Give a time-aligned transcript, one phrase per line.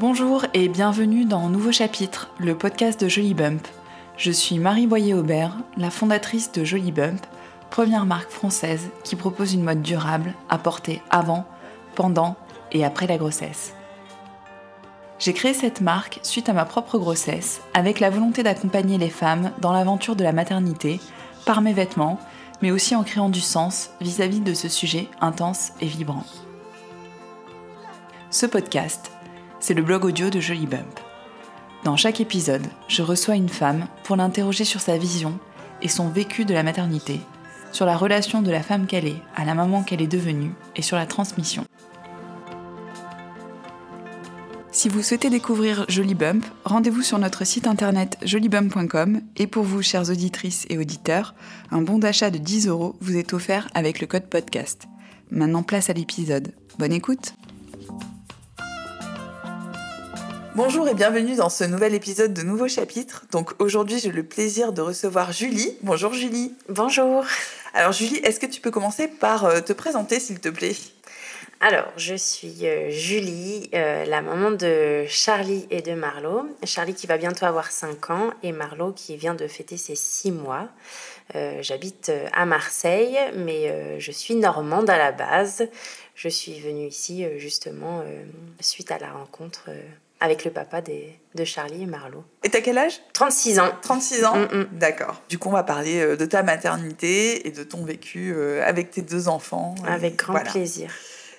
[0.00, 3.68] Bonjour et bienvenue dans Nouveau Chapitre, le podcast de Jolly Bump.
[4.16, 7.20] Je suis Marie Boyer-Aubert, la fondatrice de Jolly Bump,
[7.68, 11.44] première marque française qui propose une mode durable à porter avant,
[11.96, 12.36] pendant
[12.72, 13.74] et après la grossesse.
[15.18, 19.52] J'ai créé cette marque suite à ma propre grossesse, avec la volonté d'accompagner les femmes
[19.60, 20.98] dans l'aventure de la maternité,
[21.44, 22.18] par mes vêtements,
[22.62, 26.24] mais aussi en créant du sens vis-à-vis de ce sujet intense et vibrant.
[28.30, 29.12] Ce podcast,
[29.60, 30.98] c'est le blog audio de Jolly Bump.
[31.84, 35.38] Dans chaque épisode, je reçois une femme pour l'interroger sur sa vision
[35.82, 37.20] et son vécu de la maternité,
[37.72, 40.82] sur la relation de la femme qu'elle est à la maman qu'elle est devenue et
[40.82, 41.64] sur la transmission.
[44.72, 49.82] Si vous souhaitez découvrir Jolly Bump, rendez-vous sur notre site internet jolybump.com et pour vous,
[49.82, 51.34] chères auditrices et auditeurs,
[51.70, 54.86] un bon d'achat de 10 euros vous est offert avec le code podcast.
[55.30, 56.52] Maintenant, place à l'épisode.
[56.78, 57.34] Bonne écoute
[60.56, 63.24] Bonjour et bienvenue dans ce nouvel épisode de Nouveau Chapitre.
[63.30, 65.76] Donc aujourd'hui, j'ai le plaisir de recevoir Julie.
[65.82, 66.54] Bonjour Julie.
[66.68, 67.24] Bonjour.
[67.72, 70.74] Alors Julie, est-ce que tu peux commencer par euh, te présenter s'il te plaît?
[71.62, 76.48] Alors, je suis euh, Julie, euh, la maman de Charlie et de Marlo.
[76.64, 80.32] Charlie qui va bientôt avoir 5 ans et Marlo qui vient de fêter ses 6
[80.32, 80.68] mois.
[81.34, 85.68] Euh, j'habite à Marseille, mais je suis normande à la base.
[86.14, 88.02] Je suis venue ici justement
[88.60, 89.70] suite à la rencontre
[90.20, 92.24] avec le papa de Charlie et Marlo.
[92.44, 93.00] Et t'as quel âge?
[93.14, 93.70] 36 ans.
[93.82, 94.36] 36 ans?
[94.36, 94.68] Mm, mm.
[94.72, 95.22] D'accord.
[95.28, 99.28] Du coup, on va parler de ta maternité et de ton vécu avec tes deux
[99.28, 99.74] enfants.
[99.86, 100.90] Avec grand plaisir.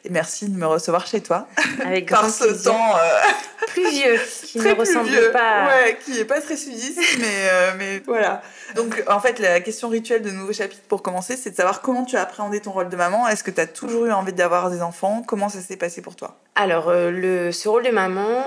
[0.03, 1.47] Et merci de me recevoir chez toi.
[1.85, 5.67] Avec grand Par ce temps euh, pluvieux, qui ne ressemble pas.
[5.67, 8.41] Ouais, qui n'est pas très sudiste, mais, euh, mais voilà.
[8.75, 12.03] Donc, en fait, la question rituelle de nouveau chapitre pour commencer, c'est de savoir comment
[12.03, 13.27] tu as appréhendé ton rôle de maman.
[13.27, 15.23] Est-ce que tu as toujours eu envie d'avoir des enfants?
[15.25, 16.37] Comment ça s'est passé pour toi?
[16.55, 18.45] Alors, euh, le, ce rôle de maman,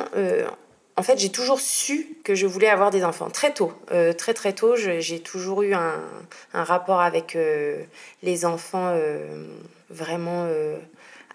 [0.96, 3.72] en fait, j'ai toujours su que je voulais avoir des enfants très tôt.
[4.18, 6.00] très très tôt, j'ai toujours eu un,
[6.52, 7.36] un rapport avec
[8.22, 8.96] les enfants
[9.90, 10.46] vraiment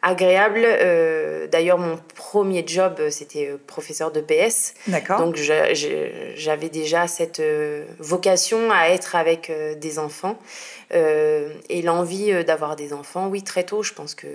[0.01, 0.61] agréable.
[0.65, 4.73] Euh, d'ailleurs, mon premier job, c'était euh, professeur de PS.
[4.87, 5.19] D'accord.
[5.19, 10.37] Donc, j'avais déjà cette euh, vocation à être avec des enfants.
[10.91, 14.27] et l'envie d'avoir des enfants, oui, très tôt, je pense que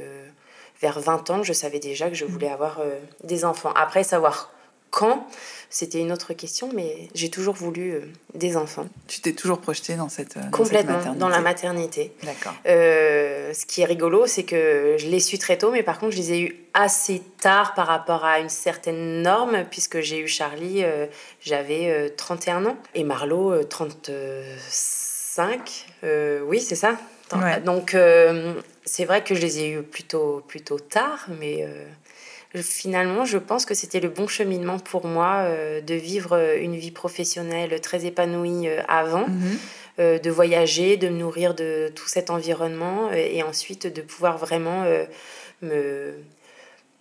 [0.80, 2.80] vers 20 ans, je savais déjà que je voulais avoir
[3.22, 3.72] des enfants.
[3.74, 4.53] Après, savoir
[4.94, 5.26] quand,
[5.70, 8.02] c'était une autre question, mais j'ai toujours voulu euh,
[8.34, 8.86] des enfants.
[9.08, 12.12] Tu t'es toujours projetée dans cette, dans Complètement, cette dans la maternité.
[12.22, 12.54] D'accord.
[12.66, 16.12] Euh, ce qui est rigolo, c'est que je l'ai su très tôt, mais par contre,
[16.12, 20.28] je les ai eus assez tard par rapport à une certaine norme, puisque j'ai eu
[20.28, 21.06] Charlie, euh,
[21.40, 25.86] j'avais 31 ans, et Marlo, 35.
[26.46, 26.96] oui, c'est ça.
[27.64, 27.96] Donc,
[28.84, 31.66] c'est vrai que je les ai eus plutôt, plutôt tard, mais
[32.62, 36.76] finalement, je pense que c'était le bon cheminement pour moi euh, de vivre euh, une
[36.76, 39.58] vie professionnelle très épanouie euh, avant, mhm.
[39.98, 44.84] de voyager, de me nourrir de tout cet environnement et ensuite de pouvoir vraiment
[45.62, 46.14] me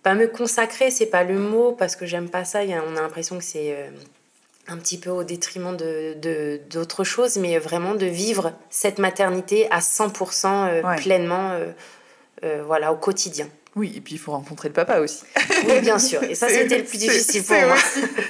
[0.04, 2.60] pas me consacrer, c'est pas le mot parce que j'aime pas ça.
[2.60, 3.74] on a l'impression que c'est
[4.68, 9.80] un petit peu au détriment de d'autres choses, mais vraiment de vivre cette maternité à
[9.80, 11.58] 100% pleinement,
[12.64, 13.48] voilà, au quotidien.
[13.76, 15.24] Oui, et puis il faut rencontrer le papa aussi.
[15.66, 16.22] Oui, bien sûr.
[16.22, 17.76] Et ça, c'était le plus difficile pour moi.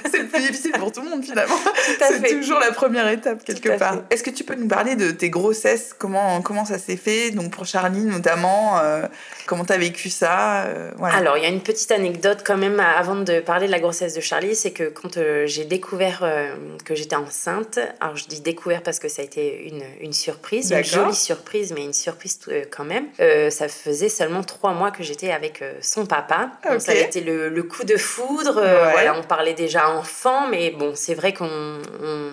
[0.09, 1.55] C'est le plus difficile pour tout le monde, finalement.
[1.99, 4.03] C'est toujours la première étape, quelque part.
[4.09, 5.93] Est-ce que tu peux nous parler de tes grossesses?
[5.97, 7.29] Comment, comment ça s'est fait?
[7.29, 9.05] Donc, pour Charlie, notamment, euh,
[9.45, 12.79] comment tu as vécu ça euh, Alors, il y a une petite anecdote quand même
[12.79, 14.55] avant de parler de la grossesse de Charlie.
[14.55, 16.23] C'est que quand euh, j'ai découvert
[16.83, 20.71] que j'étais enceinte, alors je dis découvert parce que ça a été une, une surprise,
[20.71, 22.39] une jolie surprise, mais une surprise
[22.71, 23.07] quand même.
[23.49, 26.51] ça faisait seulement trois mois que j'étais avec euh, son papa.
[26.79, 28.57] ça a été le, le coup de foudre.
[28.57, 32.31] Euh, voilà, on parlait déjà enfant, mais bon, c'est vrai qu'on on,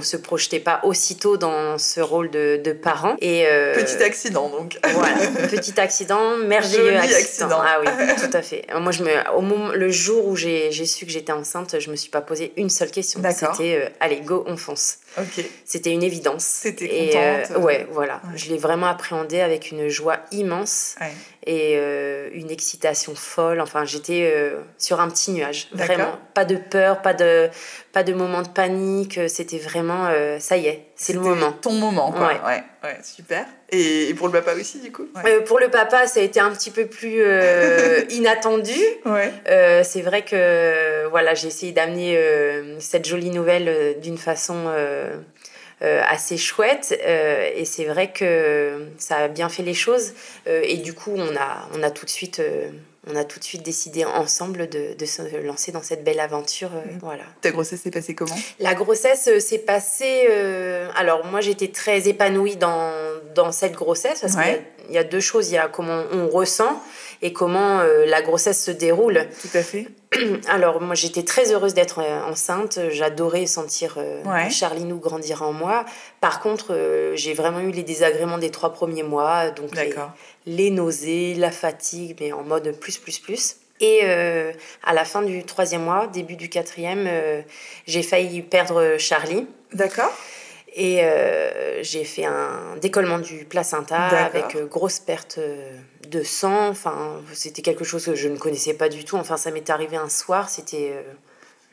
[0.00, 3.16] se projetait pas aussitôt dans ce rôle de, de parent.
[3.20, 4.78] Et euh, petit accident donc.
[4.92, 5.14] Voilà,
[5.48, 7.60] petit accident, merveilleux accident.
[7.60, 8.66] Ah oui, tout à fait.
[8.80, 11.96] Moi, je me, au moment, le jour où j'ai su que j'étais enceinte, je me
[11.96, 13.20] suis pas posé une seule question.
[13.30, 14.98] C'était allez, go, on fonce.
[15.64, 16.44] C'était une évidence.
[16.44, 17.10] C'était
[17.46, 17.64] contente.
[17.64, 18.20] ouais, voilà.
[18.34, 20.96] Je l'ai vraiment appréhendé avec une joie immense.
[21.00, 21.12] Ouais
[21.44, 23.60] et euh, une excitation folle.
[23.60, 26.18] Enfin, j'étais euh, sur un petit nuage, vraiment.
[26.34, 27.48] Pas de peur, pas de,
[27.92, 29.18] pas de moment de panique.
[29.28, 31.52] C'était vraiment, euh, ça y est, c'est le moment.
[31.52, 32.28] Ton moment, quoi.
[32.46, 33.46] Ouais, ouais, super.
[33.70, 35.06] Et, pour le papa aussi, du coup?
[35.46, 37.22] Pour le papa, ça a été un petit peu plus
[38.10, 38.78] inattendu.
[39.04, 39.32] Ouais.
[39.84, 42.18] c'est vrai que voilà, j'ai essayé d'amener
[42.80, 44.66] cette jolie nouvelle d'une façon
[45.82, 46.96] euh, assez chouette.
[47.04, 50.12] Euh, et c'est vrai que ça a bien fait les choses.
[50.46, 52.40] Euh, et du coup, on a, on a tout de suite
[53.10, 56.70] on a tout de suite décidé ensemble de, de se lancer dans cette belle aventure.
[56.72, 56.98] Euh, mm.
[57.00, 57.24] Voilà.
[57.40, 58.36] Ta grossesse s'est passée comment?
[58.60, 60.26] La grossesse euh, s'est passée.
[60.30, 62.92] Euh, alors, moi, j'étais très épanouie dans,
[63.34, 65.50] dans cette grossesse parce qu'il y, a deux choses.
[65.50, 66.80] Il y a comment on ressent
[67.22, 69.26] et comment la grossesse se déroule.
[69.40, 69.86] Tout à fait.
[70.48, 72.78] Alors, moi, j'étais très heureuse d'être enceinte.
[72.90, 73.98] J'adorais sentir
[74.50, 75.84] Charlie nous grandir en moi.
[76.20, 76.76] Par contre,
[77.14, 79.50] j'ai vraiment eu les désagréments des trois premiers mois.
[79.50, 79.70] Donc,
[80.46, 83.56] les nausées, la fatigue, mais en mode plus, plus, plus.
[83.82, 84.52] Et euh,
[84.84, 87.42] à la fin du troisième mois, début du quatrième, euh,
[87.86, 89.46] j'ai failli perdre Charlie.
[89.72, 90.12] D'accord.
[90.74, 95.38] Et euh, j'ai fait un décollement du placenta avec grosse perte
[96.08, 96.68] de sang.
[96.68, 99.16] Enfin, c'était quelque chose que je ne connaissais pas du tout.
[99.16, 100.48] Enfin, ça m'est arrivé un soir.
[100.48, 100.92] C'était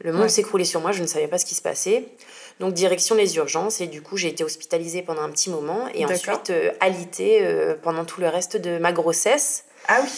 [0.01, 0.92] le monde s'écroulait sur moi.
[0.92, 2.06] Je ne savais pas ce qui se passait.
[2.60, 6.06] Donc direction les urgences et du coup j'ai été hospitalisée pendant un petit moment et
[6.06, 9.63] ensuite euh, alitée euh, pendant tout le reste de ma grossesse.
[9.88, 10.10] Ah oui.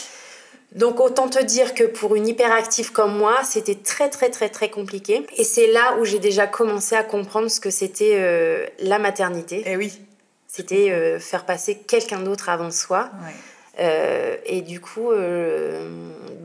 [0.73, 4.69] Donc autant te dire que pour une hyperactive comme moi, c'était très très très très
[4.69, 5.25] compliqué.
[5.37, 9.63] Et c'est là où j'ai déjà commencé à comprendre ce que c'était euh, la maternité.
[9.65, 9.99] Eh oui.
[10.47, 13.09] C'était faire passer quelqu'un d'autre avant soi.
[13.23, 13.33] Ouais.
[13.79, 15.89] Euh, et du coup, euh,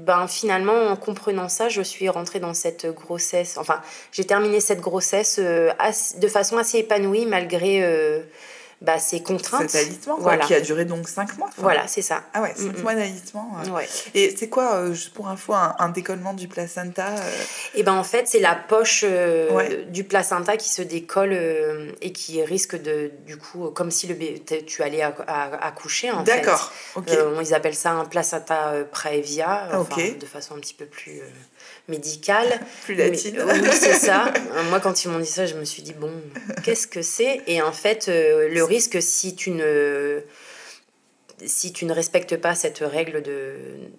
[0.07, 3.57] ben, finalement, en comprenant ça, je suis rentrée dans cette grossesse.
[3.59, 3.81] Enfin,
[4.13, 5.73] j'ai terminé cette grossesse euh,
[6.19, 7.83] de façon assez épanouie malgré
[8.83, 9.71] bah, ces contraintes.
[9.71, 10.45] Cet alitement, voilà.
[10.45, 11.51] qui a duré donc 5 mois.
[11.57, 12.23] Voilà, c'est ça.
[12.35, 13.57] Ah ouais, 5 mois d'alitement.
[13.73, 13.89] Ouais.
[14.15, 17.07] Et c'est quoi, juste pour info, un, un décollement du placenta
[17.75, 19.05] Et ben en fait, c'est la poche
[19.89, 21.33] du placenta qui se décolle
[22.01, 24.17] et qui risque de, du coup, comme si le
[24.67, 26.37] tu allais accoucher en fait.
[26.37, 27.11] D'accord, ok.
[27.41, 31.21] ils appellent ça un placenta praevia, enfin, de façon un petit peu plus
[31.89, 32.61] médicale.
[32.85, 33.39] Plus latine.
[33.47, 34.33] oui, c'est ça.
[34.71, 36.11] Moi, quand ils m'ont dit ça, je me suis dit, bon,
[36.65, 37.43] qu'est-ce que c'est?
[37.47, 40.21] Et en fait, euh, le risque, si tu ne,
[41.45, 43.23] si tu ne respectes pas cette règle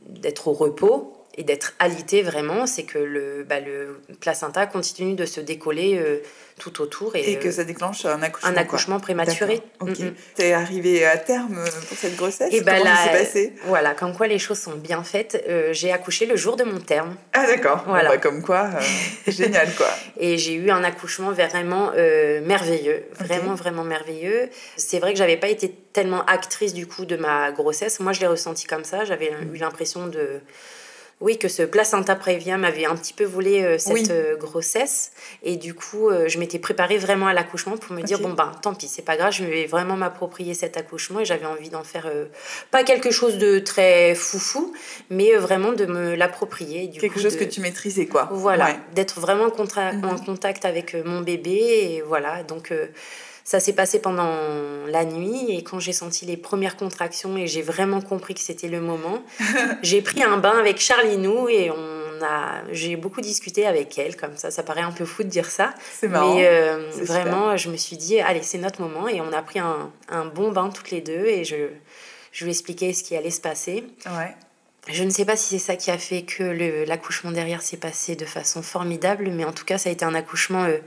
[0.07, 5.25] d'être au repos, et d'être alité vraiment, c'est que le, bah, le placenta continue de
[5.25, 6.18] se décoller euh,
[6.60, 7.16] tout autour.
[7.16, 8.50] Et, que ça déclenche un accouchement.
[8.50, 9.62] Un accouchement prématuré.
[9.80, 10.00] Ok.
[10.00, 10.13] Mm, mm.
[10.34, 13.54] T'es arrivé à terme euh, pour cette grossesse et bah, Comment ça s'est passé?
[13.66, 15.44] Voilà, comme quoi les choses sont bien faites.
[15.48, 17.16] Euh, j'ai accouché le jour de mon terme.
[17.34, 17.84] Ah d'accord.
[17.86, 18.10] Voilà.
[18.10, 18.72] Bah, comme quoi,
[19.28, 19.89] génial quoi.
[20.19, 21.92] Et j'ai eu un accouchement vraiment
[22.42, 24.50] merveilleux, vraiment vraiment merveilleux.
[24.75, 28.00] C'est vrai que j'avais pas été tellement actrice du coup de ma grossesse.
[28.00, 29.06] Moi, je l'ai ressenti comme ça.
[29.06, 30.42] J'avais eu l'impression de
[31.19, 35.11] oui, que ce placenta prévia m'avait un petit peu volé euh, cette euh, grossesse.
[35.41, 38.51] Et du coup, euh, je m'étais préparée vraiment à l'accouchement pour me dire, bon, ben,
[38.61, 41.19] tant pis, c'est pas grave, je vais vraiment m'approprier cet accouchement.
[41.21, 42.11] Et j'avais envie d'en faire
[42.69, 44.73] pas quelque chose de très foufou,
[45.09, 46.91] mais vraiment de me l'approprier.
[46.91, 48.29] Quelque chose que tu maîtrisais, quoi.
[48.31, 50.05] Voilà, d'être vraiment en, mhm.
[50.05, 51.51] en, contact avec mon bébé.
[51.51, 52.71] Et voilà, donc
[53.47, 54.35] ça s'est passé pendant
[54.88, 58.67] la nuit et quand j'ai senti les premières contractions et j'ai vraiment compris que c'était
[58.67, 59.23] le moment,
[59.81, 61.97] j'ai pris un bain avec Charlinou et on
[62.71, 64.49] j'ai beaucoup discuté avec elle comme ça.
[64.49, 66.33] Ça paraît un peu fou de dire ça, marrant.
[66.33, 69.59] mais euh, vraiment, je me suis dit allez c'est notre moment et on a pris
[69.59, 71.69] un, un bon bain toutes les deux et je
[72.31, 73.83] je lui ai expliqué ce qui allait se passer.
[74.07, 74.35] Ouais.
[74.89, 78.16] Je ne sais pas si c'est ça qui a fait que l'accouchement derrière s'est passé
[78.16, 80.78] de façon formidable, mais en tout cas, ça a été un accouchement euh,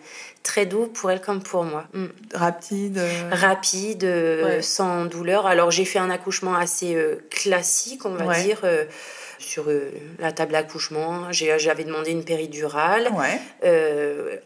[0.43, 1.85] très doux pour elle comme pour moi.
[1.93, 2.06] Mm.
[2.35, 5.47] Rapide euh, Rapide, euh, sans douleur.
[5.47, 6.97] Alors, j'ai fait un accouchement assez
[7.31, 8.62] classique, on va dire
[9.38, 9.66] sur
[10.19, 11.33] la table d'accouchement.
[11.33, 13.11] J'avais demandé une péridurale.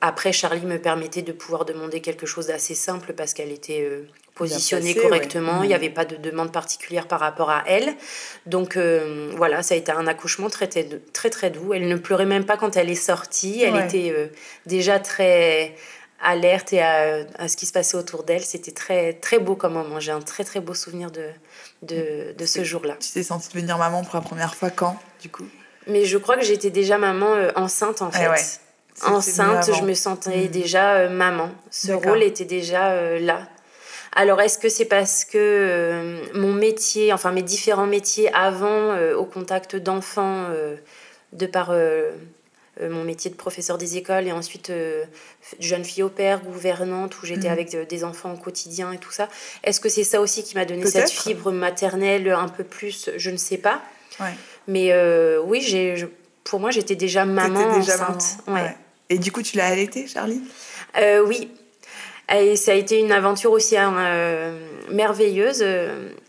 [0.01, 3.89] après, Charlie me permettait de pouvoir demander quelque chose d'assez simple parce qu'elle était
[4.35, 5.63] positionnée correctement.
[5.63, 7.95] Il n'y avait pas de demande particulière par rapport à elle.
[8.47, 11.73] Donc euh, voilà, ça a été un accouchement très, très, doux.
[11.73, 13.63] Elle ne pleurait même pas quand elle est sortie.
[13.63, 14.27] Elle était euh,
[14.67, 15.75] déjà très
[16.21, 18.43] alerte et à, à, ce qui se passait autour d'elle.
[18.43, 20.01] C'était très, très beau comme moment.
[20.01, 21.29] J'ai un très, très beau souvenir de,
[21.83, 22.97] de, de ce jour-là.
[23.01, 25.47] Tu t'es sentie devenir maman pour la première fois quand, du coup?
[25.87, 28.61] Mais je crois que j'étais déjà maman euh, enceinte, en eh fait.
[29.05, 30.49] Enceinte, je me sentais hmm.
[30.49, 31.51] déjà maman.
[31.71, 33.49] Ce rôle était déjà là.
[34.15, 39.17] Alors, est-ce que c'est parce que euh, mon métier, enfin mes différents métiers avant, euh,
[39.17, 40.77] au contact d'enfants, euh,
[41.33, 41.75] de par
[42.81, 44.73] mon métier de professeur des écoles et ensuite
[45.59, 47.53] jeune fille au père, gouvernante, où j'étais mhm.
[47.53, 49.29] avec des enfants au quotidien et tout ça,
[49.65, 53.31] est-ce que c'est ça aussi qui m'a donné cette fibre maternelle un peu plus Je
[53.31, 53.83] ne sais pas.
[54.69, 54.93] Mais
[55.45, 56.09] oui, j'ai,
[56.45, 58.39] pour moi, j'étais déjà maman déjà enceinte.
[59.11, 60.43] Et du coup, tu l'as allaité, Charlie
[61.27, 61.51] Oui,
[62.33, 64.59] et ça a été une aventure aussi hein, euh,
[64.91, 65.65] merveilleuse.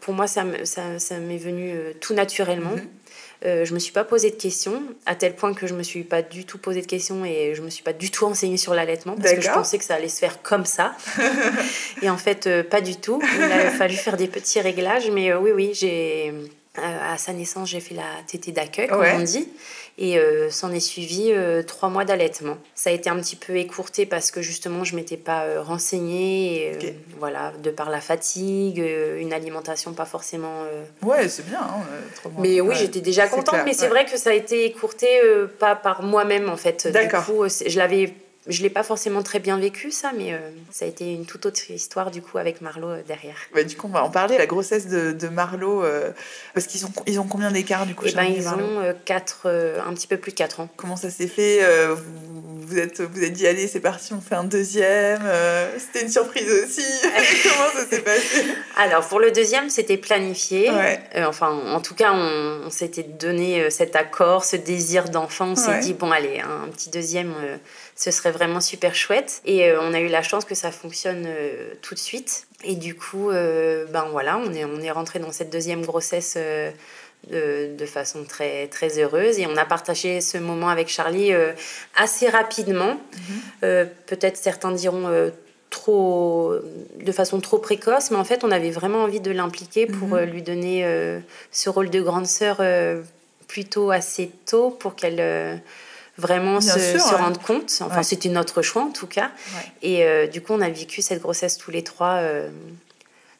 [0.01, 2.75] Pour moi, ça, ça, ça m'est venu euh, tout naturellement.
[2.75, 2.89] Je mhm.
[3.45, 6.03] Euh, je me suis pas posé de questions, à tel point que je me suis
[6.03, 8.73] pas du tout posé de questions et je me suis pas du tout enseignée sur
[8.73, 10.95] l'allaitement parce que je pensais que ça allait se faire comme ça.
[12.01, 13.21] et en fait, pas du tout.
[13.35, 16.33] Il a fallu faire des petits réglages, mais oui, oui, j'ai
[16.77, 19.47] à sa naissance, j'ai fait la tétée d'accueil, comme on dit.
[19.97, 22.57] Et euh, s'en est suivi euh, trois mois d'allaitement.
[22.75, 26.71] Ça a été un petit peu écourté parce que justement, je m'étais pas euh, renseignée.
[26.71, 30.65] Et, voilà, de par la fatigue, une alimentation pas forcément.
[31.01, 31.61] Ouais, c'est bien.
[31.61, 33.59] Hein, mais oui, j'étais déjà contente.
[33.63, 35.07] mais c'est vrai que ça a été écourté
[35.59, 36.87] pas par moi-même en fait.
[36.87, 37.23] D'accord.
[37.23, 38.13] Du coup, je l'avais
[38.47, 40.37] je l'ai pas forcément très bien vécu ça, mais euh,
[40.71, 43.37] ça a été une toute autre histoire du coup avec Marlo euh, derrière.
[43.55, 44.37] Bah, du coup, on va en parler.
[44.37, 46.11] La grossesse de, de Marlo, euh,
[46.53, 49.93] parce qu'ils ont ils ont combien d'écart du coup eh ben, ils ont quatre, un
[49.93, 50.69] petit peu plus de 4 ans.
[50.75, 54.35] Comment ça s'est fait vous, vous, êtes vous êtes dit allez c'est parti on fait
[54.35, 55.21] un deuxième.
[55.77, 56.81] c'était une surprise aussi.
[57.03, 58.45] Comment ça s'est passé?
[58.77, 60.69] Alors pour le deuxième c'était planifié.
[61.17, 65.49] enfin en tout cas on, on s'était donné cet accord, ce désir d'enfant.
[65.49, 67.33] On s'est dit bon allez un petit deuxième
[67.95, 69.41] ce serait vraiment super chouette.
[69.45, 72.47] Et euh, on a eu la chance que ça fonctionne euh, tout de suite.
[72.63, 76.37] Et du coup, euh, ben voilà, on est, on est rentré dans cette deuxième grossesse.
[77.31, 79.39] De, de, façon très, très heureuse.
[79.39, 81.31] Et on a partagé ce moment avec Charlie
[81.95, 82.99] assez rapidement.
[83.63, 83.89] Mhm.
[84.05, 85.31] Peut-être certains diront
[85.71, 86.53] trop,
[87.01, 90.25] de façon trop précoce, mais en fait, on avait vraiment envie de l'impliquer pour mhm.
[90.25, 92.61] lui donner ce rôle de grande sœur
[93.47, 95.63] plutôt assez tôt pour qu'elle
[96.17, 97.81] vraiment se, se, rendre compte.
[97.81, 99.31] Enfin, c'était notre choix en tout cas.
[99.81, 102.49] Et euh, du coup, on a vécu cette grossesse tous les trois euh,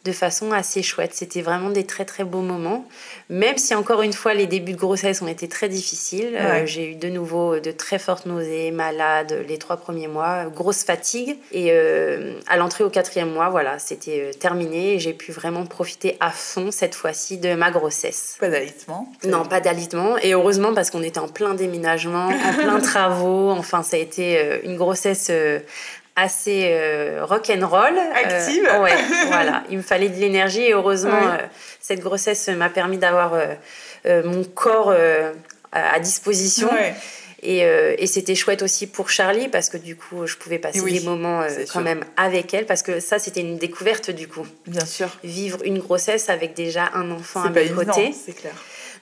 [0.05, 1.11] de façon assez chouette.
[1.13, 2.85] C'était vraiment des très très beaux moments.
[3.29, 6.37] Même si encore une fois les débuts de grossesse ont été très difficiles.
[6.39, 10.83] Euh, j'ai eu de nouveau de très fortes nausées, malade les trois premiers mois, grosse
[10.83, 11.37] fatigue.
[11.51, 14.99] Et euh, à l'entrée au quatrième mois, voilà, c'était euh, terminé.
[14.99, 18.37] J'ai pu vraiment profiter à fond cette fois-ci de ma grossesse.
[18.39, 20.17] Pas d'alitement Non, pas d'alitement.
[20.19, 23.49] Et heureusement parce qu'on était en plein déménagement, en plein travaux.
[23.49, 25.31] Enfin, ça a été une grossesse
[26.15, 27.97] assez euh, rock'n'roll.
[27.97, 28.63] Euh, Active.
[28.81, 28.95] ouais,
[29.27, 29.63] voilà.
[29.69, 31.37] Il me fallait de l'énergie et heureusement, euh,
[31.79, 33.33] cette grossesse m'a permis d'avoir
[34.05, 34.93] mon corps
[35.71, 36.69] à disposition.
[37.43, 41.01] Et, et c'était chouette aussi pour Charlie parce que du coup, je pouvais passer des
[41.01, 44.47] moments quand même avec elle parce que ça, c'était une découverte du coup.
[44.67, 45.09] Bien sûr.
[45.23, 48.13] Vivre une grossesse avec déjà un enfant à mes côtés.
[48.13, 48.53] C'est clair.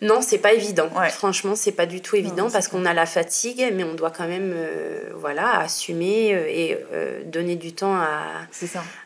[0.02, 0.90] Non, c'est pas évident.
[1.12, 4.28] Franchement, c'est pas du tout évident parce qu'on a la fatigue, mais on doit quand
[4.28, 8.24] même euh, voilà, assumer euh, et euh, donner du temps à,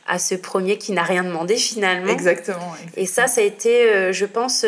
[0.07, 2.11] à ce premier qui n'a rien demandé finalement.
[2.11, 4.65] Exactement, Et ça, ça a été, je pense,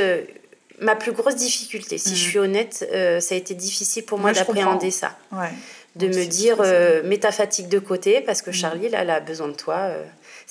[0.79, 1.97] ma plus grosse difficulté.
[1.97, 2.29] Si je mm.
[2.29, 5.17] suis honnête, ça a été difficile pour moi, d'appréhender ça.
[5.95, 6.61] De me dire,
[7.03, 8.53] mets ta fatigue de côté parce que mm.
[8.53, 9.91] Charlie, là, elle a besoin de toi.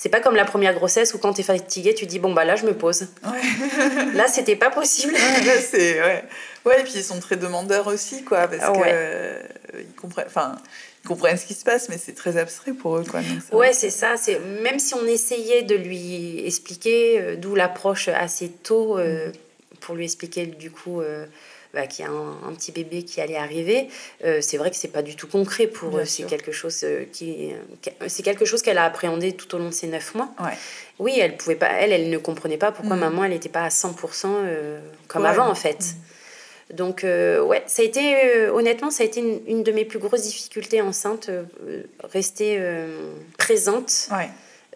[0.01, 2.45] C'est pas comme la première grossesse où quand tu es fatigué, tu dis bon bah
[2.45, 3.07] là je me pose.
[3.25, 4.13] Ouais.
[4.13, 5.13] là c'était pas possible.
[5.13, 6.23] Ouais, c'est ouais.
[6.63, 9.41] Ouais, et puis ils sont très demandeurs aussi quoi parce qu'ils que euh,
[9.77, 10.55] ils comprennent enfin
[11.03, 13.19] ils comprennent ce qui se passe mais c'est très abstrait pour eux quoi.
[13.51, 18.47] ouais, c'est ça, c'est même si on essayait de lui expliquer euh, d'où l'approche assez
[18.47, 19.31] tôt euh, mm.
[19.81, 21.01] pour lui expliquer du coup
[21.73, 23.89] bah, qu'il y a un, petit bébé qui allait arriver,
[24.25, 26.05] euh, c'est vrai que c'est pas du tout concret pour eux.
[26.05, 27.51] C'est quelque chose euh, qui,
[28.07, 30.29] c'est quelque chose qu'elle a appréhendé tout au long de ces neuf mois.
[30.97, 32.99] Oui, elle pouvait pas, elle, elle ne comprenait pas pourquoi mm.
[32.99, 35.95] maman, elle n'était pas à 100% euh, comme avant en fait.
[36.73, 40.81] Donc ouais, ça a été honnêtement, ça a été une, de mes plus grosses difficultés
[40.81, 41.31] enceinte,
[42.03, 42.61] rester
[43.37, 44.09] présente.
[44.11, 44.29] Ouais.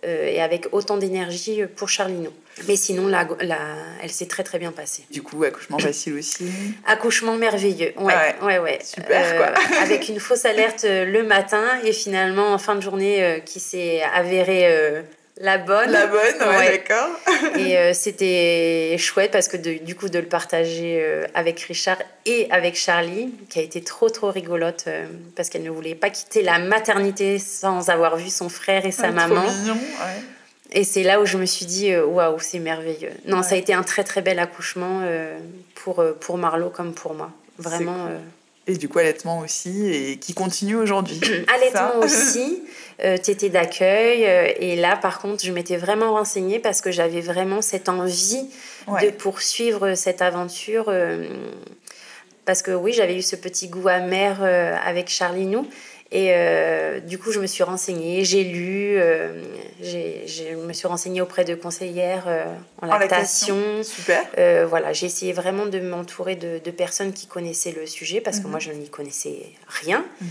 [0.06, 2.32] Euh, et avec autant d'énergie pour Charlino.
[2.68, 3.58] Mais sinon, la, la,
[4.02, 5.04] elle s'est très très bien passée.
[5.12, 6.46] Du coup, accouchement facile aussi
[6.86, 8.80] Accouchement merveilleux, ouais, ouais, ouais.
[8.84, 9.48] Super, quoi.
[9.48, 13.60] Euh, avec une fausse alerte le matin et finalement, en fin de journée, euh, qui
[13.60, 15.04] s'est avérée
[15.38, 15.90] la bonne.
[15.90, 17.10] La bonne, ouais, d'accord.
[17.58, 22.48] et euh, c'était chouette parce que du coup de le partager euh, avec Richard et
[22.52, 26.44] avec Charlie, qui a été trop trop rigolote euh, parce qu'elle ne voulait pas quitter
[26.44, 29.42] la maternité sans avoir vu son frère et sa maman.
[29.42, 30.24] Trop mignon, ouais.
[30.76, 33.12] Et c'est là où je me suis dit waouh, c'est merveilleux.
[33.26, 35.02] Non, ça a été un très très bel accouchement
[35.76, 37.30] pour pour Marlo comme pour moi.
[37.60, 38.08] Vraiment.
[38.66, 41.20] Et du coup, allaitement aussi, et qui continue aujourd'hui.
[41.54, 42.64] allaitement aussi,
[43.04, 44.26] euh, tété d'accueil.
[44.26, 48.48] Euh, et là, par contre, je m'étais vraiment renseignée parce que j'avais vraiment cette envie
[48.88, 50.86] de poursuivre cette aventure.
[50.88, 51.28] Euh,
[52.46, 55.68] parce que oui, j'avais eu ce petit goût amer euh, avec Charlie nous.
[56.14, 59.34] Et euh, du coup, je me suis renseignée, j'ai lu, euh,
[59.82, 62.46] je me suis renseignée auprès de conseillères euh,
[62.84, 63.58] en, lactation.
[63.82, 64.24] Super.
[64.68, 68.44] voilà, j'ai essayé vraiment de m'entourer de, de, personnes qui connaissaient le sujet parce que
[68.44, 68.52] mhm.
[68.52, 70.06] moi, je n'y connaissais rien.
[70.22, 70.28] Mhm.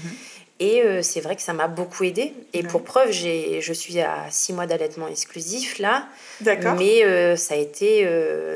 [0.60, 2.32] Et c'est vrai que ça m'a beaucoup aidé.
[2.52, 6.06] Et pour preuve, je suis à six mois d'allaitement exclusif là.
[6.40, 6.76] D'accord.
[6.76, 8.08] Mais ça a été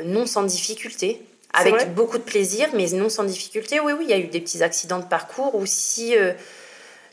[0.05, 3.81] non sans difficulté avec beaucoup de plaisir, mais non sans difficulté.
[3.81, 6.15] Oui, oui, il y a eu des petits accidents de parcours ou si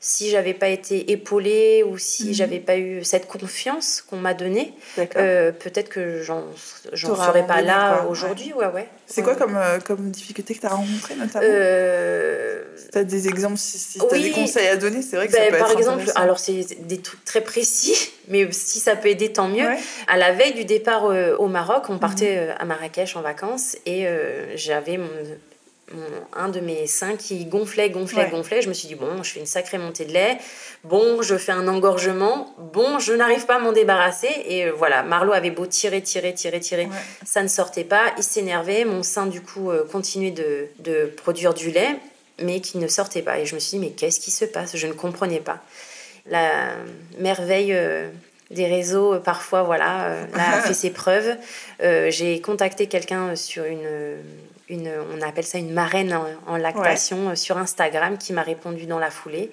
[0.07, 2.35] si j'avais pas été épaulée ou si mhm.
[2.35, 4.75] j'avais pas eu cette confiance qu'on m'a donnée,
[5.17, 6.45] euh, peut-être que j'en
[6.93, 8.53] serais pas là aujourd'hui.
[8.53, 8.67] Ouais.
[8.67, 12.65] Ouais, C'est quoi comme, euh, comme difficulté que tu as rencontrée notamment euh...
[12.93, 15.33] Tu as des exemples, si, si tu as des conseils à donner, c'est vrai que
[15.33, 19.09] ça ben, peut Par exemple, alors c'est des trucs très précis, mais si ça peut
[19.09, 19.69] aider, tant mieux.
[20.07, 22.55] À la veille du départ euh, au Maroc, on partait mhm.
[22.59, 24.07] à Marrakech en vacances et
[24.55, 25.09] j'avais mon
[26.33, 28.63] un de mes seins qui gonflait, gonflait, gonflait.
[28.63, 30.39] Je me suis dit, bon, je fais une sacrée montée de lait.
[30.83, 32.55] Bon, je fais un engorgement.
[32.59, 34.31] Bon, je n'arrive pas à m'en débarrasser.
[34.47, 36.89] Et euh, voilà, Marlot avait beau tirer, tirer, tirer, tirer.
[37.25, 38.15] Ça ne sortait pas.
[38.17, 38.85] Il s'énervait.
[38.85, 41.97] Mon sein, du coup, euh, continuait de, de, produire du lait,
[42.43, 43.39] mais qui ne sortait pas.
[43.39, 44.77] Et je me suis dit, mais qu'est-ce qui se passe?
[44.77, 45.61] Je ne comprenais pas.
[46.27, 46.77] La
[47.19, 47.73] merveille.
[47.73, 48.09] Euh,
[48.51, 51.35] des réseaux, parfois, voilà, a fait ses preuves.
[51.81, 53.81] J'ai contacté quelqu'un sur une,
[54.69, 58.99] une, on appelle ça une marraine en, lactation euh, sur Instagram qui m'a répondu dans
[58.99, 59.51] la foulée.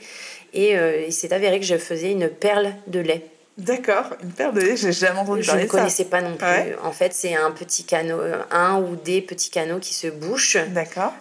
[0.53, 3.25] Et euh, il s'est avéré que je faisais une perle de lait.
[3.57, 5.73] D'accord, une perle de lait, j'ai jamais entendu parler de ça.
[5.73, 6.75] Je ne connaissais pas non plus.
[6.83, 10.57] En fait, c'est un petit canot, euh, un ou des petits canaux qui se bouchent.
[10.69, 11.13] D'accord.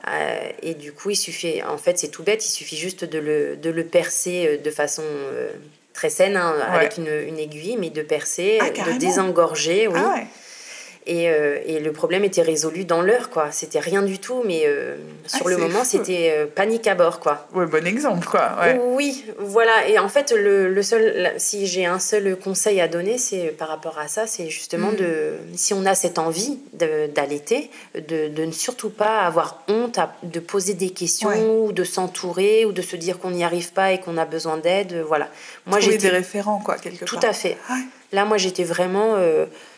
[0.62, 3.56] et du coup, il suffit, en fait, c'est tout bête, il suffit juste de le,
[3.56, 5.02] de le percer de façon
[5.92, 9.98] très saine, hein, avec une, une, aiguille, mais de percer, ah, de désengorger, oui.
[10.02, 10.20] Ah
[11.06, 13.50] et, euh, et, le problème était résolu dans l'heure, quoi.
[13.52, 17.20] C'était rien du tout, mais euh, sur ah, le moment, c'était euh, panique à bord,
[17.20, 17.48] quoi.
[17.54, 18.56] Ouais, bon exemple, quoi.
[18.82, 19.88] Oui, voilà.
[19.88, 23.68] Et en fait, le, le seul, si j'ai un seul conseil à donner, c'est par
[23.68, 28.52] rapport à ça, c'est justement de, si on a cette envie d'allaiter, de, de, ne
[28.52, 33.18] surtout pas avoir honte de poser des questions, ou de s'entourer, ou de se dire
[33.18, 35.02] qu'on n'y arrive pas et qu'on a besoin d'aide.
[35.08, 35.28] Voilà.
[35.64, 37.56] Moi, j'ai des référents, quoi, quelque Tout à fait.
[38.12, 39.16] Là, moi, j'étais vraiment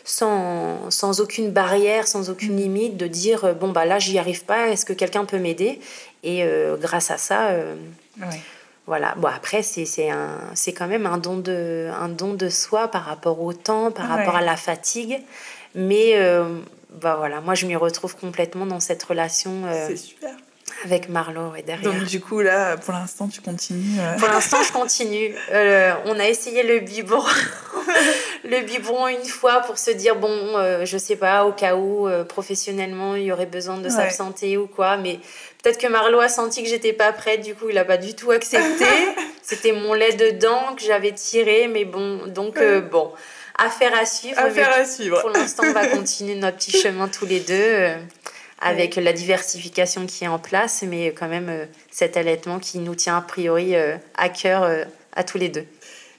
[0.03, 4.43] sans, sans aucune barrière, sans aucune limite, de dire euh, bon, bah là, j'y arrive
[4.43, 5.79] pas, est-ce que quelqu'un peut m'aider?
[6.23, 7.75] Et euh, grâce à ça, euh,
[8.85, 9.13] voilà.
[9.17, 13.53] Bon, après, c'est quand même un don, de, un don de soi par rapport au
[13.53, 15.21] temps, par rapport à la fatigue.
[15.75, 16.15] Mais
[17.01, 19.51] bah voilà, moi, je m'y retrouve complètement dans cette relation.
[19.87, 20.31] c'est super
[20.85, 21.93] avec Marlo et derrière.
[21.93, 23.97] Donc du coup là, pour l'instant, tu continues.
[24.17, 25.33] Pour l'instant, je continue.
[26.05, 27.23] on a essayé le biberon
[28.43, 32.07] le biberon une fois pour se dire bon, euh, je sais pas, au cas où
[32.07, 35.19] euh, professionnellement il y aurait besoin de s'absenter ou quoi, mais
[35.61, 38.15] peut-être que Marlo a senti que j'étais pas prête, du coup il a pas du
[38.15, 38.85] tout accepté.
[39.41, 43.11] C'était mon lait dedans que j'avais tiré, mais bon, donc euh, bon,
[43.57, 44.39] affaire à suivre.
[44.39, 45.21] Affaire à suivre.
[45.21, 47.89] Pour l'instant, on va continuer notre petit chemin tous les deux.
[48.61, 53.17] avec la diversification qui est en place, mais quand même cet allaitement qui nous tient
[53.17, 54.69] a priori à cœur
[55.13, 55.65] à tous les deux.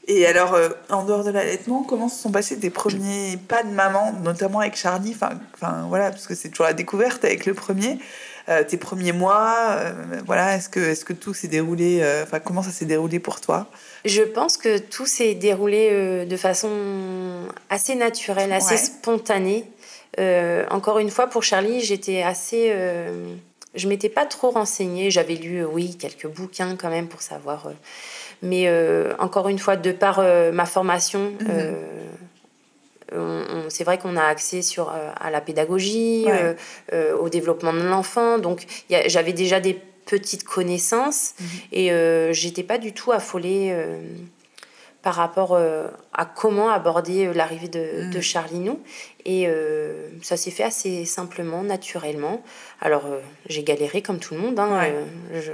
[0.07, 3.71] Et alors, euh, en dehors de l'allaitement, comment se sont passés tes premiers pas de
[3.71, 7.99] maman, notamment avec Charlie Enfin, voilà, parce que c'est toujours la découverte avec le premier.
[8.51, 9.93] Euh, tes premiers mois, euh,
[10.27, 13.67] voilà, est-ce que, est que tout s'est déroulé, enfin, comment ça s'est déroulé pour toi?
[14.05, 16.71] Je pense que tout s'est déroulé de façon
[17.71, 19.65] assez naturelle, assez spontanée.
[20.71, 22.75] encore une fois, pour Charlie, j'étais assez.
[23.75, 25.11] je m'étais pas trop renseignée.
[25.11, 27.71] J'avais lu, oui, quelques bouquins quand même pour savoir
[28.43, 31.49] mais euh, encore une fois, de par euh, ma formation, mhm.
[33.13, 36.27] euh, c'est vrai qu'on a accès sur, à la pédagogie,
[36.93, 38.39] au développement de l'enfant.
[38.39, 38.67] Donc
[39.07, 41.47] j'avais déjà des petites connaissances mhm.
[41.73, 43.73] et j'étais pas du tout affolée
[45.03, 48.21] par rapport à comment aborder l'arrivée de, de mhm.
[48.21, 48.81] Charlinou.
[49.25, 49.49] Et
[50.23, 52.43] ça s'est fait assez simplement, naturellement.
[52.81, 53.05] Alors,
[53.47, 54.59] j'ai galéré comme tout le monde.
[54.59, 54.89] Hein,
[55.33, 55.53] je,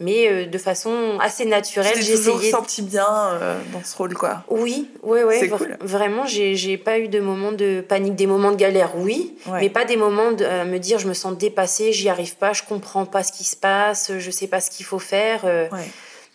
[0.00, 1.94] mais euh, de façon assez naturelle.
[2.00, 4.42] j'ai toujours senti bien euh, dans ce rôle, quoi.
[4.48, 5.48] Oui, oui, oui.
[5.50, 5.76] Cool.
[5.80, 9.84] Vraiment, j'ai pas eu de moments de panique, des moments de galère, oui, mais pas
[9.84, 13.04] des moments de euh, me dire je me sens dépassée, j'y arrive pas, je comprends
[13.04, 15.44] pas ce qui se passe, je sais pas ce qu'il faut faire.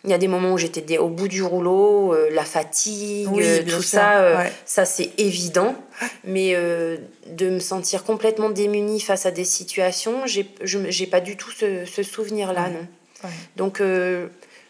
[0.04, 3.28] Il y a des moments où j'étais au bout du rouleau, la fatigue,
[3.66, 5.74] tout ça, ça c'est évident.
[6.22, 11.84] Mais de me sentir complètement démunie face à des situations, j'ai pas du tout ce,
[11.84, 12.86] ce souvenir-là, non.
[13.56, 14.28] Donc, euh,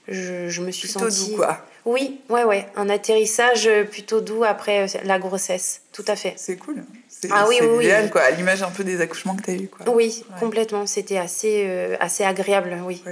[0.08, 1.30] je, me suis plutôt sentie.
[1.30, 1.64] doux, quoi.
[1.84, 2.66] Oui, ouais, ouais.
[2.74, 5.82] Un atterrissage plutôt doux après euh, la grossesse.
[5.92, 6.34] Tout à fait.
[6.36, 6.84] C'est cool.
[7.08, 8.22] C'est ah, oui, oui, idéal, quoi.
[8.22, 9.88] À l'image un peu des accouchements que tu as eu, quoi.
[9.94, 10.86] Oui, complètement.
[10.86, 13.02] C'était assez, euh, assez agréable, oui.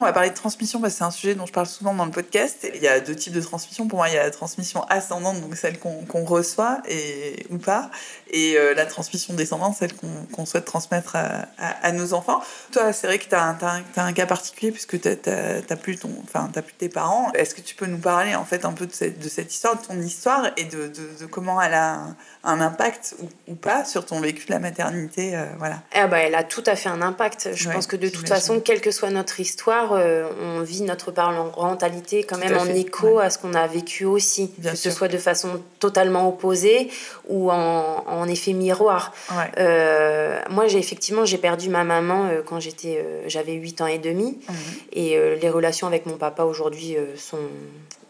[0.00, 2.04] On va parler de transmission parce que c'est un sujet dont je parle souvent dans
[2.04, 2.68] le podcast.
[2.74, 3.86] Il y a deux types de transmission.
[3.86, 7.88] Pour moi, il y a la transmission ascendante, donc celle qu'on reçoit et, ou pas,
[8.32, 12.42] et euh, la transmission descendante, celle qu'on souhaite transmettre à, à, nos enfants.
[12.72, 16.10] Toi, c'est vrai que tu as, as, un cas particulier puisque tu n'as plus, ton,
[16.24, 17.30] enfin, plus tes parents.
[17.34, 19.80] Est-ce que tu peux nous parler en fait un peu de cette, de cette histoire,
[19.80, 20.90] de ton histoire et de,
[21.20, 22.06] de, comment elle a
[22.44, 23.16] un, impact
[23.48, 25.82] ou, pas sur ton vécu de la maternité euh, voilà.
[25.94, 27.50] Eh ben, elle a tout à fait un impact.
[27.54, 31.10] Je pense que de toute façon, quelle que soit notre histoire, euh, on vit notre
[31.10, 34.52] parentalité quand même en écho à ce qu'on a vécu aussi.
[34.62, 36.90] que ce soit de façon totalement opposée
[37.28, 39.12] ou en, en effet miroir.
[39.58, 43.86] Euh, moi, j'ai effectivement, j'ai perdu ma maman euh, quand j'étais, euh, j'avais 8 ans
[43.86, 44.38] et demi.
[44.48, 44.56] Mhm.
[44.92, 47.38] Et les relations avec mon papa aujourd'hui sont,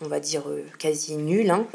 [0.00, 0.44] on va dire,
[0.78, 1.66] quasi nulles, hein,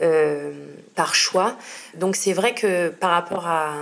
[0.96, 1.58] par choix.
[1.96, 3.76] Donc c'est vrai que par rapport à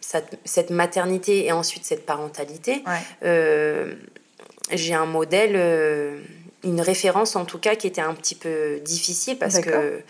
[0.00, 2.82] cette, maternité et ensuite cette parentalité,
[4.72, 6.20] j'ai un modèle,
[6.64, 10.02] une référence en tout cas qui était un petit peu difficile parce que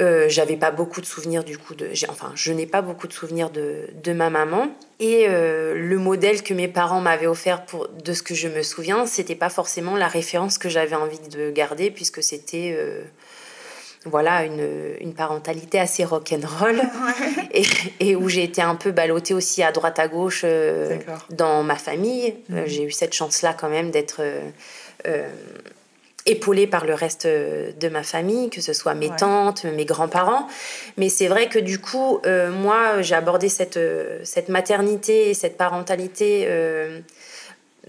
[0.00, 3.12] euh, j'avais pas beaucoup de souvenirs du coup de enfin je n'ai pas beaucoup de
[3.12, 4.68] souvenirs de, de ma maman.
[5.00, 8.62] Et euh, le modèle que mes parents m'avaient offert pour de ce que je me
[8.62, 13.02] souviens c'était pas forcément la référence que j'avais envie de garder puisque c'était euh,
[14.04, 14.68] voilà une,
[15.00, 16.80] une, parentalité assez rock'n'roll.
[17.52, 17.64] Et,
[17.98, 20.44] et où j'ai été un peu ballottée aussi à droite à gauche
[21.30, 22.34] dans ma famille.
[22.48, 22.66] Mhm.
[22.66, 24.20] j'ai eu cette chance là quand même d'être
[26.28, 30.46] épaulée par le reste euh, de ma famille, que ce soit mes tantes, mes grands-parents.
[30.96, 35.34] Mais c'est vrai que du coup, euh, moi, j'ai abordé cette, euh, cette maternité et
[35.34, 36.46] cette parentalité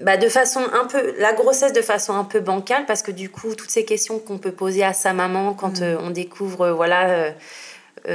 [0.02, 3.30] bah, de façon un peu, la grossesse de façon un peu bancale, parce que du
[3.30, 5.98] coup, toutes ces questions qu'on peut poser à sa maman quand mm.
[6.02, 7.34] on découvre, voilà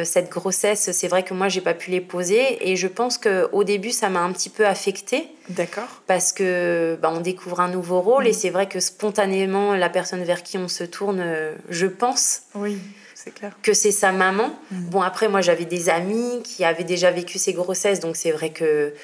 [0.04, 2.70] cette grossesse, c'est vrai que moi, j'ai pas pu les poser.
[2.70, 5.28] Et je pense qu'au début, ça m'a un petit peu affectée.
[5.48, 6.02] D'accord.
[6.06, 8.26] Parce que bah, on découvre un nouveau rôle.
[8.26, 8.34] Et mm.
[8.34, 12.42] c'est vrai que spontanément, la personne vers qui on se tourne, euh, je pense.
[12.54, 12.78] Oui.
[13.14, 13.52] c'est Clair.
[13.62, 14.58] que c'est sa maman.
[14.70, 14.84] Mm.
[14.90, 18.50] Bon, après, moi, j'avais des amis qui avaient déjà vécu ces grossesses, donc c'est vrai
[18.50, 18.94] que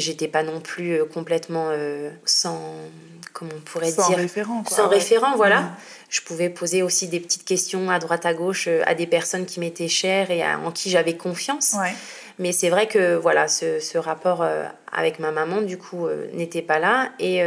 [0.00, 1.70] j'étais pas non plus euh, complètement
[2.24, 2.60] sans,
[3.32, 5.74] comment on pourrait sans dire référent, sans référent voilà mm
[6.14, 9.46] je pouvais poser aussi des petites questions à droite à gauche euh, à des personnes
[9.46, 11.74] qui m'étaient chères et en qui j'avais confiance.
[12.38, 16.62] Mais c'est vrai que voilà, ce, rapport euh, avec ma maman, du coup, euh, n'était
[16.62, 17.10] pas là.
[17.18, 17.42] Et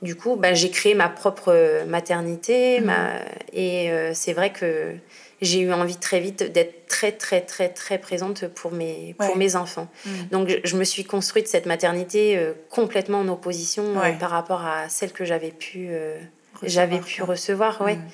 [0.00, 2.80] du coup, bah, j'ai créé ma propre maternité.
[2.80, 3.10] Ma...
[3.52, 4.94] Et c'est vrai que
[5.42, 9.56] j'ai eu envie très vite d'être très, très, très, très présente pour mes, pour mes
[9.56, 9.88] enfants.
[10.06, 10.28] Mhm.
[10.30, 13.84] Donc, je me suis construite cette maternité complètement en opposition
[14.18, 15.90] par rapport à celle que j'avais pu
[16.62, 17.96] j'avais pu recevoir, ouais.
[17.96, 18.08] Mm.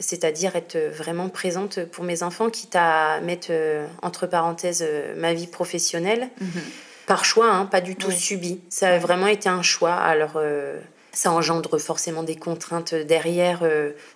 [0.00, 5.34] C'est-à-dire être vraiment présente pour mes enfants, quitte à mettre euh, entre parenthèses euh, ma
[5.34, 6.28] vie professionnelle.
[6.40, 7.06] Mm-hmm.
[7.06, 8.60] Par choix, hein, pas du tout subi.
[8.68, 9.94] Ça a vraiment été un choix.
[9.94, 10.78] Alors, euh,
[11.18, 13.68] ça engendre forcément des contraintes derrière,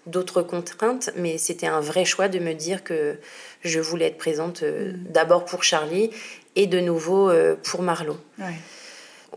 [0.06, 3.16] d'autres contraintes, mais c'était un vrai choix de me dire que
[3.62, 5.10] je voulais être présente mm.
[5.10, 6.10] d'abord pour Charlie
[6.54, 7.32] et de nouveau
[7.64, 8.18] pour Marlot.
[8.38, 8.54] Ouais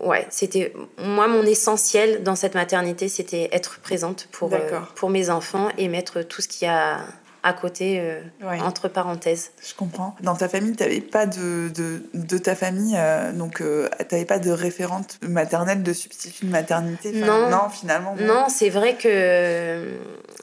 [0.01, 5.29] ouais, c'était moi mon essentiel dans cette maternité, c'était être présente pour euh, pour mes
[5.29, 7.05] enfants et mettre tout ce qu'il y a
[7.45, 9.51] à côté euh, entre parenthèses.
[9.65, 10.15] Je comprends.
[10.21, 13.63] Dans ta famille, tu n'avais pas de, de, de, ta famille, euh, donc tu
[14.11, 17.11] n'avais pas de référente maternelle, de substitut de maternité?
[17.11, 18.15] Non, non finalement.
[18.19, 19.93] Non, c'est vrai que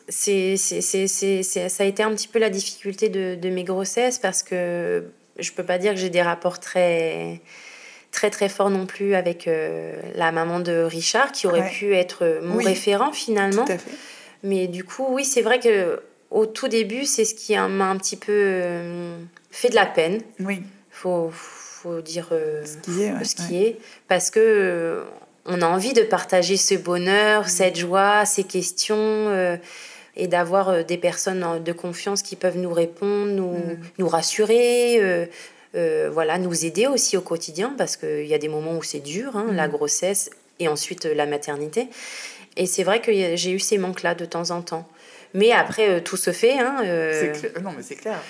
[0.08, 4.20] c'est, c'est, c'est, ça a été un petit peu la difficulté de, de mes grossesses
[4.20, 5.04] parce que
[5.40, 7.40] je peux pas dire que j'ai des rapports très
[8.12, 12.24] très très fort non plus avec euh, la maman de Richard qui aurait pu être
[12.24, 13.64] euh, mon référent finalement.
[13.64, 13.90] Tout à fait.
[14.44, 16.00] Mais du coup, oui, c'est vrai que
[16.32, 19.16] au tout début, c'est ce qui m'a un petit peu euh,
[19.50, 20.20] fait de la peine.
[20.40, 20.62] Oui.
[20.90, 25.02] Faut faut dire ce qui est, ce qui est parce que
[25.46, 29.58] on a envie de partager ce bonheur, cette joie, ces questions
[30.14, 33.78] et d'avoir des personnes de confiance qui peuvent nous répondre, nous, mm.
[33.98, 35.26] nous rassurer,
[35.74, 39.00] euh, voilà, nous aider aussi au quotidien parce qu'il y a des moments où c'est
[39.00, 39.70] dur, hein, la mm.
[39.70, 41.88] grossesse et ensuite euh, la maternité.
[42.56, 44.86] Et c'est vrai que j'ai eu ces manques-là de temps en temps.
[45.34, 46.58] Mais après, euh, tout se fait.
[46.58, 46.76] Hein,
[47.62, 48.20] non, mais c'est clair.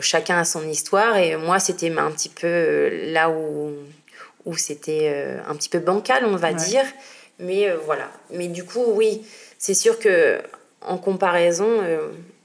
[0.00, 1.16] chacun a son histoire.
[1.16, 3.72] Et moi, c'était un petit peu là où,
[4.44, 6.84] où c'était un petit peu bancal, on va dire.
[7.38, 8.10] Mais voilà.
[8.30, 9.24] Mais du coup, oui,
[9.58, 10.40] c'est sûr que
[10.80, 11.80] en comparaison,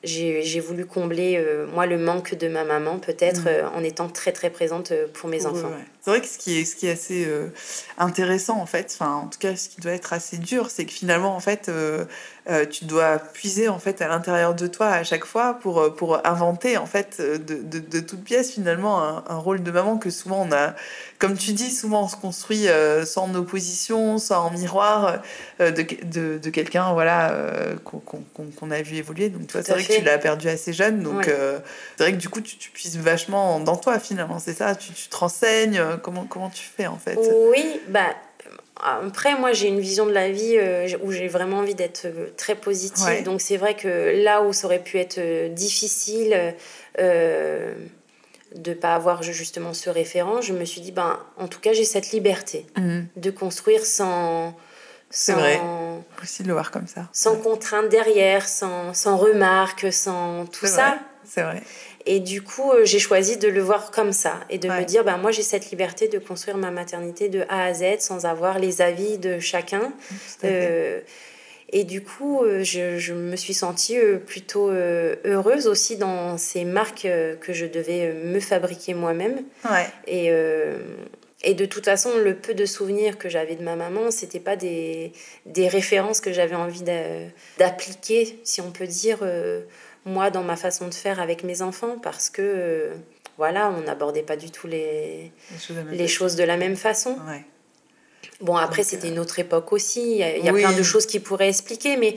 [0.04, 3.48] j'ai voulu combler, euh, moi, le manque de ma maman, peut-être, mm.
[3.48, 5.72] euh, en étant très, très présente euh, pour mes enfants.
[6.02, 7.28] C'est vrai que ce qui est, ce qui est assez
[7.98, 10.94] intéressant, en fait, enfin, en tout cas, ce qui doit être assez dur, c'est que
[10.94, 11.70] finalement, en fait,
[12.50, 15.90] euh, tu dois puiser en fait à l'intérieur de toi à chaque fois pour, euh,
[15.90, 19.98] pour inventer en fait de, de, de toute pièce finalement un, un, rôle de maman
[19.98, 20.74] que souvent on a,
[21.20, 25.22] comme tu dis, souvent on se construit euh, sans en opposition, sans en miroir
[25.60, 25.68] de,
[26.06, 27.36] de, de quelqu'un voilà,
[27.84, 29.30] qu'on a vu évoluer.
[29.30, 32.30] Donc toi, c'est vrai que tu l'as perdu assez jeune, donc c'est vrai que du
[32.30, 36.26] coup tu, tu, puises vachement dans toi finalement, c'est ça, tu, tu te renseignes, comment,
[36.26, 37.20] comment tu fais en fait?
[37.52, 38.14] Oui, bah
[38.84, 42.28] après, moi, j'ai une vision de la vie euh, où j'ai vraiment envie d'être euh,
[42.38, 43.24] très positive.
[43.24, 46.56] Donc, c'est vrai que là où ça aurait pu être euh, difficile
[47.00, 47.74] euh,
[48.56, 51.86] de pas avoir justement ce référent, je me suis dit, ben, en tout cas, j'ai
[51.86, 53.08] cette liberté mhm.
[53.16, 54.56] de construire sans.
[55.10, 55.60] C'est vrai.
[56.22, 57.08] Aussi de le voir comme ça.
[57.14, 61.00] Sans contrainte derrière, sans, sans remarques, sans tout ça.
[61.24, 61.64] C'est vrai.
[62.08, 65.04] Et du coup, euh, j'ai choisi de le voir comme ça et de me dire,
[65.04, 68.60] bah, moi, j'ai cette liberté de construire ma maternité de A à Z sans avoir
[68.60, 69.92] les avis de chacun.
[70.46, 71.02] Euh,
[71.74, 77.08] et du coup, euh, je, je, me suis sentie plutôt heureuse aussi dans ces marques
[77.42, 79.44] que je devais me fabriquer moi-même.
[79.70, 79.86] Ouais.
[80.08, 80.32] Et,
[81.44, 84.56] et de toute façon, le peu de souvenirs que j'avais de ma maman, c'était pas
[84.56, 85.12] des,
[85.46, 86.84] des références que j'avais envie
[87.58, 89.20] d'appliquer, si on peut dire
[90.08, 92.96] moi dans ma façon de faire avec mes enfants parce que euh,
[93.38, 95.32] voilà, on n'abordait pas du tout les,
[95.92, 97.18] les, choses, de la même façon.
[98.42, 100.14] Bon, après, c'était une autre époque aussi.
[100.14, 102.16] Il y a, plein de choses qui pourraient expliquer, mais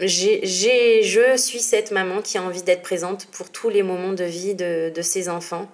[0.00, 4.24] j'ai, je suis cette maman qui a envie d'être présente pour tous les moments de
[4.24, 5.70] vie de, de ses enfants.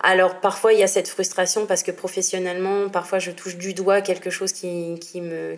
[0.00, 4.00] Alors parfois il y a cette frustration parce que professionnellement, parfois je touche du doigt
[4.00, 5.56] quelque chose qui, qui me...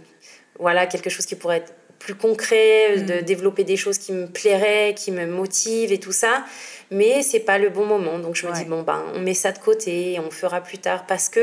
[0.59, 3.23] Voilà, quelque chose qui pourrait être plus concret, euh, de mm.
[3.23, 6.45] développer des choses qui me plairaient, qui me motivent et tout ça.
[6.91, 8.19] Mais c'est pas le bon moment.
[8.19, 11.07] Donc je me dis, bon, ben, on met ça de côté, on fera plus tard.
[11.07, 11.41] Parce que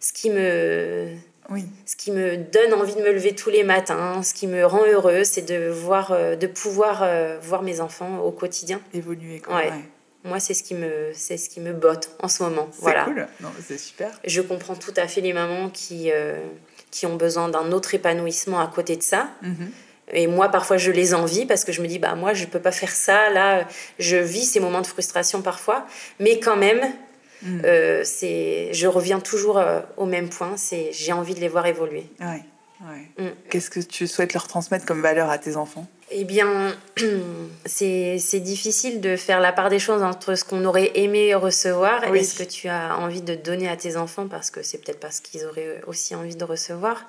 [0.00, 1.06] ce qui me.
[1.50, 1.64] Oui.
[1.86, 4.84] Ce qui me donne envie de me lever tous les matins, ce qui me rend
[4.84, 8.82] heureuse, c'est de voir, euh, de pouvoir euh, voir mes enfants au quotidien.
[8.92, 9.40] Évoluer.
[9.40, 9.56] Quoi.
[9.56, 9.72] Ouais.
[10.24, 12.68] Moi, c'est ce qui me, c'est ce qui me botte en ce moment.
[12.72, 13.04] C'est voilà.
[13.04, 13.26] cool.
[13.40, 14.10] Non, c'est super.
[14.24, 16.10] Je comprends tout à fait les mamans qui,
[16.90, 19.28] qui ont besoin d'un autre épanouissement à côté de ça.
[19.42, 19.70] Mhm.
[20.12, 22.48] Et moi, parfois, je les envie parce que je me dis, bah, moi, je ne
[22.48, 23.30] peux pas faire ça.
[23.30, 23.66] Là,
[23.98, 25.86] je vis ces moments de frustration parfois.
[26.18, 26.80] Mais quand même,
[27.42, 27.62] mhm.
[27.64, 30.56] euh, c'est, je reviens toujours euh, au même point.
[30.56, 32.06] C'est, j'ai envie de les voir évoluer.
[32.20, 32.42] Ouais.
[32.80, 33.24] Ouais.
[33.24, 33.30] Mm.
[33.50, 35.86] Qu'est-ce que tu souhaites leur transmettre comme valeur à tes enfants?
[36.10, 36.74] Eh bien,
[37.66, 42.22] c'est difficile de faire la part des choses entre ce qu'on aurait aimé recevoir et
[42.22, 45.10] ce que tu as envie de donner à tes enfants, parce que c'est peut-être pas
[45.10, 47.06] ce qu'ils auraient aussi envie de recevoir.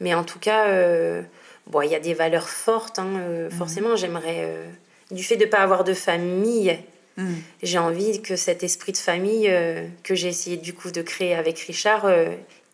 [0.00, 1.22] Mais en tout cas, euh,
[1.66, 2.98] bon, il y a des valeurs fortes.
[2.98, 3.52] Hein, euh, mm.
[3.52, 4.66] Forcément, j'aimerais, euh,
[5.10, 6.76] du fait de ne pas avoir de famille,
[7.18, 7.34] mm.
[7.62, 9.52] j'ai envie que cet esprit de famille
[10.02, 12.10] que j'ai essayé du coup de créer avec Richard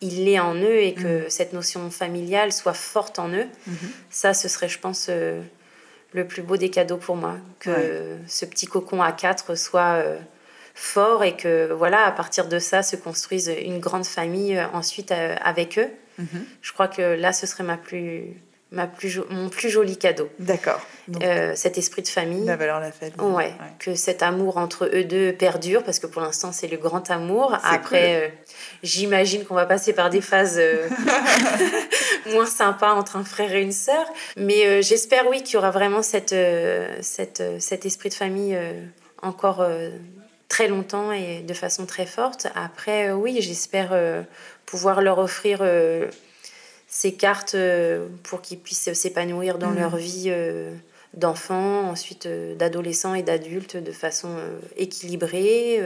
[0.01, 1.29] il l'est en eux et que mm.
[1.29, 3.47] cette notion familiale soit forte en eux.
[3.67, 3.89] Mm-hmm.
[4.09, 5.41] Ça, ce serait, je pense, euh,
[6.13, 7.37] le plus beau des cadeaux pour moi.
[7.59, 10.17] Que ce petit cocon à quatre soit euh,
[10.75, 15.11] fort et que, voilà, à partir de ça, se construise une grande famille euh, ensuite
[15.11, 15.89] avec eux.
[16.19, 16.43] Mm-hmm.
[16.61, 18.35] Je crois que là, ce serait ma plus
[18.69, 20.29] ma plus mon plus joli cadeau.
[20.39, 20.85] D'accord.
[21.55, 22.45] Cet esprit de famille.
[22.45, 23.15] La valeur la famille.
[23.21, 27.09] Ouais, Que cet amour entre eux deux perdure, parce que pour l'instant, c'est le grand
[27.09, 27.57] amour.
[27.63, 28.33] Après,
[28.83, 30.87] j'imagine qu'on va passer par des phases euh,
[32.31, 34.05] moins sympas entre un frère et une sœur.
[34.35, 36.35] Mais j'espère, oui, qu'il y aura vraiment cette,
[37.01, 38.57] cette, cet esprit de famille
[39.21, 39.65] encore
[40.49, 42.47] très longtemps et de façon très forte.
[42.55, 43.95] Après, oui, j'espère
[44.65, 45.61] pouvoir leur offrir
[46.87, 49.77] ces cartes euh, pour qu'ils puissent s'épanouir dans mm.
[49.77, 50.73] leur vie euh,
[51.13, 54.29] d'enfants, ensuite euh, d'adolescents et d'adultes de façon
[54.77, 55.83] équilibrée,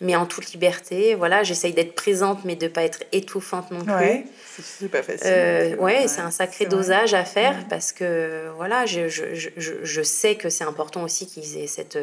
[0.00, 1.14] mais en toute liberté.
[1.14, 4.24] Voilà, j'essaye d'être présente, mais de ne pas être étouffante non plus.
[4.62, 5.76] c'est pas facile.
[5.78, 10.36] ouais, c'est un sacré dosage à faire parce que voilà, je, je, je, je sais
[10.36, 11.98] que c'est important aussi qu'ils aient cette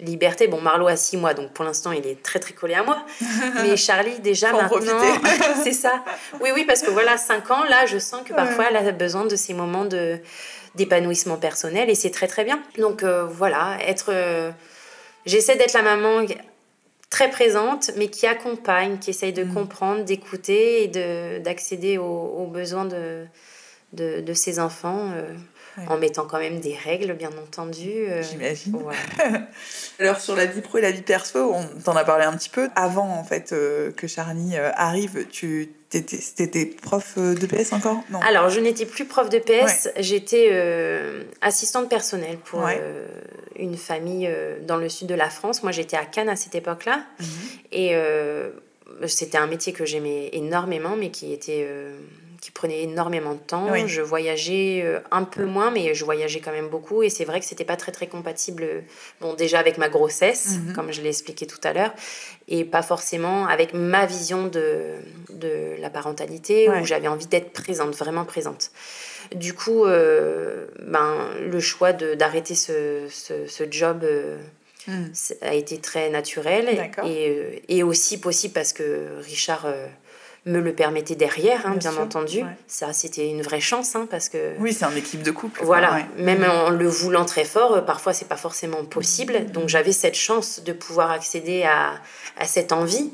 [0.00, 0.46] liberté.
[0.46, 3.04] Bon, Marlo a six mois, donc pour l'instant, il est très très collé à moi.
[3.62, 4.78] Mais Charlie, déjà maintenant,
[5.64, 6.04] c'est ça.
[6.40, 9.24] Oui, oui, parce que voilà, cinq ans, là, je sens que parfois, elle a besoin
[9.26, 10.18] de ces moments de
[10.74, 12.60] d'épanouissement personnel et c'est très très bien.
[12.76, 14.10] Donc euh, voilà, être.
[14.10, 14.50] Euh,
[15.26, 16.24] j'essaie d'être la maman
[17.10, 19.54] très présente, mais qui accompagne, qui essaye de mm.
[19.54, 23.24] comprendre, d'écouter et de, d'accéder aux, besoins de,
[23.92, 25.12] de, enfants.
[25.14, 25.34] Euh,
[25.86, 27.88] en mettant quand même des règles, bien entendu.
[27.88, 28.76] Euh, J'imagine.
[30.00, 32.48] Alors sur la vie pro et la vie perso, on t'en a parlé un petit
[32.48, 32.68] peu.
[32.74, 38.02] Avant en fait euh, que Charlie euh, arrive, tu étais prof de PS encore?
[38.10, 38.20] Non.
[38.20, 40.52] Alors je n'étais plus prof de PS, j'étais
[41.40, 42.66] assistante personnelle pour
[43.56, 44.30] une famille
[44.66, 45.62] dans le sud de la France.
[45.62, 47.04] Moi j'étais à Cannes à cette époque-là.
[47.20, 47.26] Mhm.
[47.72, 47.96] Et
[49.06, 51.66] c'était un métier que j'aimais énormément, mais qui était
[52.40, 53.86] qui prenait énormément de temps.
[53.86, 57.02] Je voyageais euh, un peu moins, mais je voyageais quand même beaucoup.
[57.02, 58.64] Et c'est vrai que c'était pas très très compatible,
[59.20, 60.72] bon, déjà avec ma grossesse, mhm.
[60.72, 61.92] comme je l'ai expliqué tout à l'heure,
[62.46, 64.94] et pas forcément avec ma vision de,
[65.30, 68.70] de la parentalité, où j'avais envie d'être présente, vraiment présente.
[69.34, 74.04] Du coup, euh, ben, le choix d'arrêter ce, ce, ce, job.
[74.86, 75.12] Hmm.
[75.42, 79.66] a été très naturel et, et, aussi possible parce que Richard
[80.48, 82.42] me le permettait derrière, hein, bien, entendu.
[82.66, 84.54] Ça, c'était une vraie chance, hein, parce que...
[84.58, 85.60] Oui, c'est un équipe de couple.
[85.62, 89.46] Voilà, même en le voulant très fort, euh, parfois, c'est pas forcément possible.
[89.52, 91.92] Donc, j'avais cette chance de pouvoir accéder à,
[92.38, 93.10] à cette envie.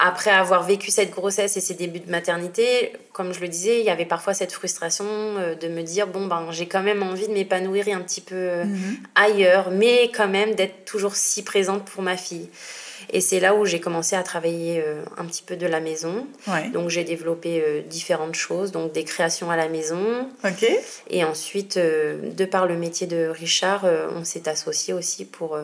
[0.00, 3.84] Après avoir vécu cette grossesse et ces débuts de maternité, comme je le disais, il
[3.84, 7.26] y avait parfois cette frustration euh, de me dire bon ben j'ai quand même envie
[7.26, 8.98] de m'épanouir un petit peu euh, mhm.
[9.16, 12.48] ailleurs, mais quand même d'être toujours si présente pour ma fille.
[13.10, 16.26] Et c'est là où j'ai commencé à travailler euh, un petit peu de la maison.
[16.72, 20.28] Donc j'ai développé euh, différentes choses, donc des créations à la maison.
[21.08, 25.58] Et ensuite, euh, de par le métier de Richard, on s'est associé aussi pour,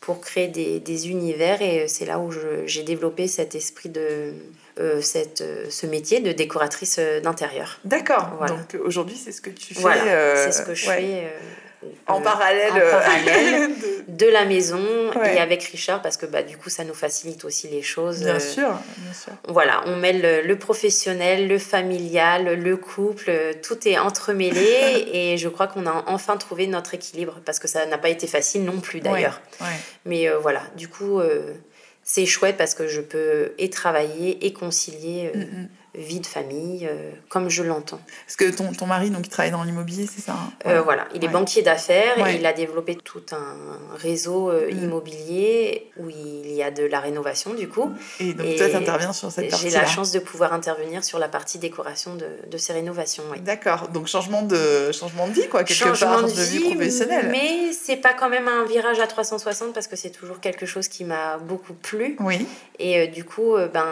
[0.00, 1.62] pour créer des, des univers.
[1.62, 2.30] Et c'est là où
[2.66, 4.32] j'ai développé cet esprit de...
[5.00, 7.78] cette, ce métier de décoratrice d'intérieur.
[7.84, 8.44] D'accord.
[8.46, 9.80] Donc aujourd'hui, c'est ce que tu fais.
[9.80, 11.32] Voilà, c'est ce que je fais
[12.06, 13.68] en parallèle, euh,
[14.08, 14.26] de...
[14.26, 14.82] la maison
[15.24, 18.20] et avec Richard parce que bah, du coup ça nous facilite aussi les choses.
[18.20, 18.68] Bien, euh, sûr,
[18.98, 19.32] bien sûr.
[19.48, 25.66] Voilà, on mêle le, professionnel, le familial, le couple, tout est entremêlé et je crois
[25.66, 29.00] qu'on a enfin trouvé notre équilibre parce que ça n'a pas été facile non plus
[29.00, 29.40] d'ailleurs.
[30.04, 31.20] Mais euh, voilà, du coup
[32.02, 35.32] c'est chouette parce que je peux et travailler et concilier.
[35.34, 38.00] Mm, mm vie de famille, euh, comme je l'entends.
[38.26, 41.08] Parce que ton, ton mari, donc, il travaille dans l'immobilier, c'est ça hein euh, Voilà,
[41.14, 44.84] il est banquier d'affaires et il a développé tout un réseau euh, mm.
[44.84, 47.92] immobilier où il y a de la rénovation, du coup.
[48.20, 51.18] Et donc, toi, tu interviens sur cette partie J'ai la chance de pouvoir intervenir sur
[51.18, 53.24] la partie décoration de, de ces rénovations.
[53.40, 57.28] D'accord, donc changement de, changement de vie, quoi, quelque changement de, vie, professionnelle.
[57.30, 60.88] Mais c'est pas quand même un virage à 360 parce que c'est toujours quelque chose
[60.88, 62.16] qui m'a beaucoup plu.
[62.20, 62.46] Oui.
[62.78, 63.86] Et du coup, ben,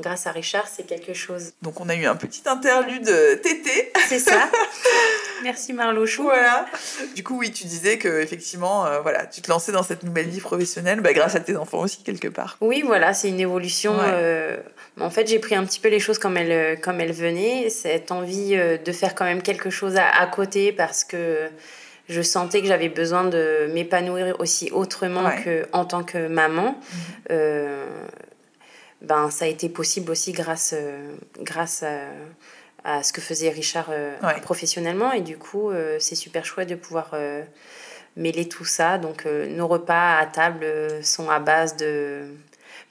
[0.00, 3.92] grâce à Richard, c'est quelque chose donc on a eu un petit interlude euh, tété.
[4.08, 4.48] C'est ça.
[5.42, 6.24] Merci Marlo Chou.
[6.24, 6.66] Voilà.
[7.14, 10.28] Du coup, oui, tu disais que effectivement, euh, voilà, tu te lançais dans cette nouvelle
[10.28, 12.56] vie professionnelle bah, grâce à tes enfants aussi quelque part.
[12.60, 13.96] Oui, voilà, c'est une évolution.
[14.00, 14.56] Euh,
[15.00, 17.70] en fait, j'ai pris un petit peu les choses comme elles, comme elles venaient.
[17.70, 21.48] Cette envie de faire quand même quelque chose à, côté parce que
[22.08, 26.76] je sentais que j'avais besoin de m'épanouir aussi autrement que en tant que maman.
[27.30, 27.36] Mhm
[29.02, 31.84] ben, ça a été possible aussi grâce, euh, grâce
[32.84, 35.12] à, ce que faisait Richard euh, professionnellement.
[35.12, 37.14] Et du coup, euh, c'est super chouette de pouvoir
[38.16, 38.98] mêler tout ça.
[38.98, 40.66] Donc, nos repas à table
[41.02, 42.26] sont à base de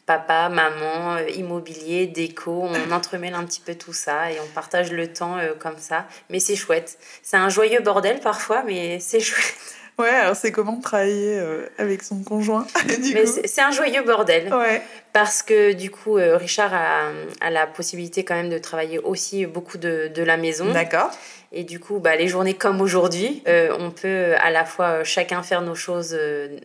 [0.06, 2.64] papa, maman, immobilier, déco.
[2.66, 6.08] On entremêle un petit peu tout ça et on partage le temps comme ça.
[6.30, 6.98] Mais c'est chouette.
[7.24, 9.81] C'est un joyeux bordel parfois, mais c'est chouette.
[10.00, 12.66] Ouais, alors c'est comment travailler euh, avec son conjoint
[13.46, 14.54] C'est un joyeux bordel.
[14.54, 14.82] Ouais.
[15.14, 17.10] Parce que du coup, euh, Richard a,
[17.42, 20.72] a, la possibilité quand même de travailler aussi beaucoup de, de la maison.
[20.72, 21.12] D'accord.
[21.54, 25.44] Et du coup, bah, les journées comme aujourd'hui, euh, on peut à la fois chacun
[25.44, 26.18] faire nos choses,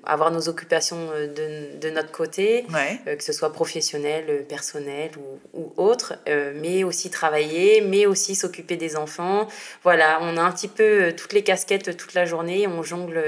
[0.04, 2.64] avoir nos occupations de, de notre côté,
[3.04, 6.14] que ce soit professionnel, personnel ou, ou autre,
[6.54, 9.48] mais aussi travailler, mais aussi s'occuper des enfants.
[9.82, 13.22] Voilà, on a un petit peu toutes les casquettes toute la journée, on jongle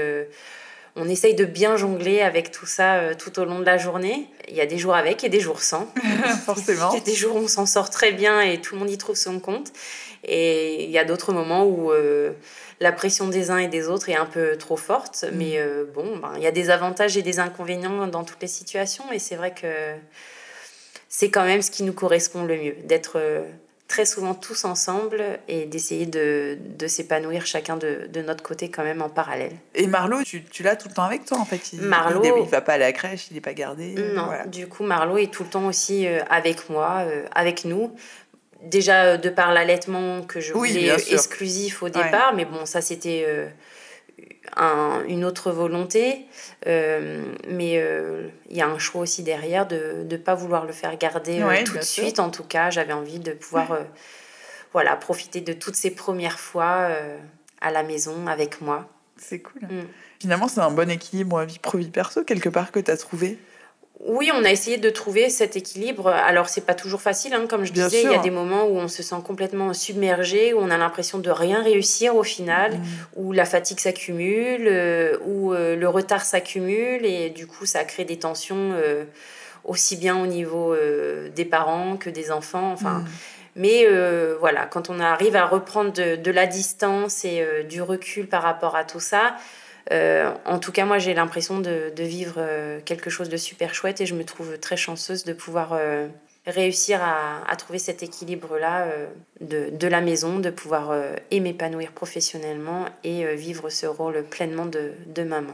[0.95, 4.27] on essaye de bien jongler avec tout ça euh, tout au long de la journée.
[4.49, 5.91] Il y a des jours avec et des jours sans.
[6.45, 6.91] Forcément.
[6.91, 8.89] Il y a des jours où on s'en sort très bien et tout le monde
[8.89, 9.71] y trouve son compte.
[10.23, 12.31] Et il y a d'autres moments où euh,
[12.79, 15.23] la pression des uns et des autres est un peu trop forte.
[15.23, 15.37] Mm.
[15.37, 18.47] Mais euh, bon, ben, il y a des avantages et des inconvénients dans toutes les
[18.47, 19.11] situations.
[19.11, 19.93] Et c'est vrai que
[21.07, 23.19] c'est quand même ce qui nous correspond le mieux, d'être
[23.89, 28.83] très souvent tous ensemble et d'essayer de, de s'épanouir chacun de, de, notre côté quand
[28.83, 29.53] même en parallèle.
[29.73, 32.43] Et Marlot, tu, tu l'as tout le temps avec toi en fait il, Marlot, il,
[32.43, 33.95] ne va pas à la crèche, il n'est pas gardé.
[34.13, 37.91] Non, du coup Marlot est tout le temps aussi euh, avec moi, euh, avec nous.
[38.63, 43.25] Déjà euh, de par l'allaitement que je voulais exclusif au départ, mais bon ça c'était
[45.07, 46.25] une autre volonté,
[46.67, 50.73] euh, mais euh, il y a un choix aussi derrière de ne pas vouloir le
[50.73, 52.19] faire garder euh, tout de suite.
[52.19, 53.77] En tout cas, j'avais envie de pouvoir
[54.73, 56.89] voilà, profiter de toutes ces premières fois
[57.61, 58.87] à la maison avec moi.
[59.17, 59.63] C'est cool.
[59.63, 59.87] Mm.
[60.19, 63.37] Finalement, c'est un bon équilibre vie pro-vie perso, quelque part, que tu as trouvé
[64.05, 66.07] oui, on a essayé de trouver cet équilibre.
[66.07, 68.03] Alors, c'est pas toujours facile, hein, comme je disais.
[68.03, 71.17] Il y a des moments où on se sent complètement submergé, où on a l'impression
[71.17, 72.81] de rien réussir au final, mm.
[73.17, 78.05] où la fatigue s'accumule, euh, où euh, le retard s'accumule, et du coup, ça crée
[78.05, 79.03] des tensions euh,
[79.65, 80.73] aussi bien au niveau
[81.35, 82.71] des parents que des enfants.
[82.71, 83.05] Enfin, mm.
[83.57, 83.85] Mais
[84.39, 88.85] voilà, quand on arrive à reprendre de, la distance et du recul par rapport à
[88.85, 89.35] tout ça,
[89.91, 92.39] en tout cas, moi, j'ai l'impression de, vivre
[92.85, 95.79] quelque chose de super chouette et je me trouve très chanceuse de pouvoir
[96.49, 99.07] réussir à, trouver cet équilibre-là euh,
[99.71, 105.23] de, la maison, de pouvoir euh, m'épanouir professionnellement et euh, vivre ce rôle pleinement de
[105.23, 105.53] maman.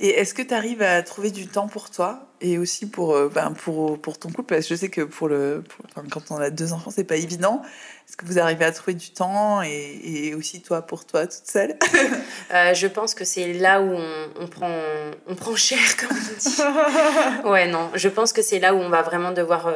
[0.00, 3.52] Et est-ce que tu arrives à trouver du temps pour toi et aussi pour, ben,
[3.52, 4.54] pour, pour ton couple?
[4.54, 5.62] Parce que je sais que pour le,
[6.10, 7.60] quand on a deux enfants, c'est pas évident.
[8.08, 11.46] Est-ce que vous arrivez à trouver du temps et, et aussi toi pour toi toute
[11.46, 11.76] seule?
[12.50, 14.80] Je pense que c'est là où on, on, prend,
[15.26, 17.48] on prend cher, comme on dit.
[17.48, 19.70] ouais, non, je pense que c'est là où on va vraiment devoir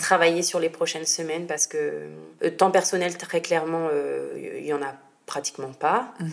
[0.00, 2.08] travailler sur les prochaines semaines parce que
[2.42, 4.94] euh, temps personnel, très clairement, euh, il y en a
[5.26, 6.14] pratiquement pas.
[6.20, 6.30] Mhm.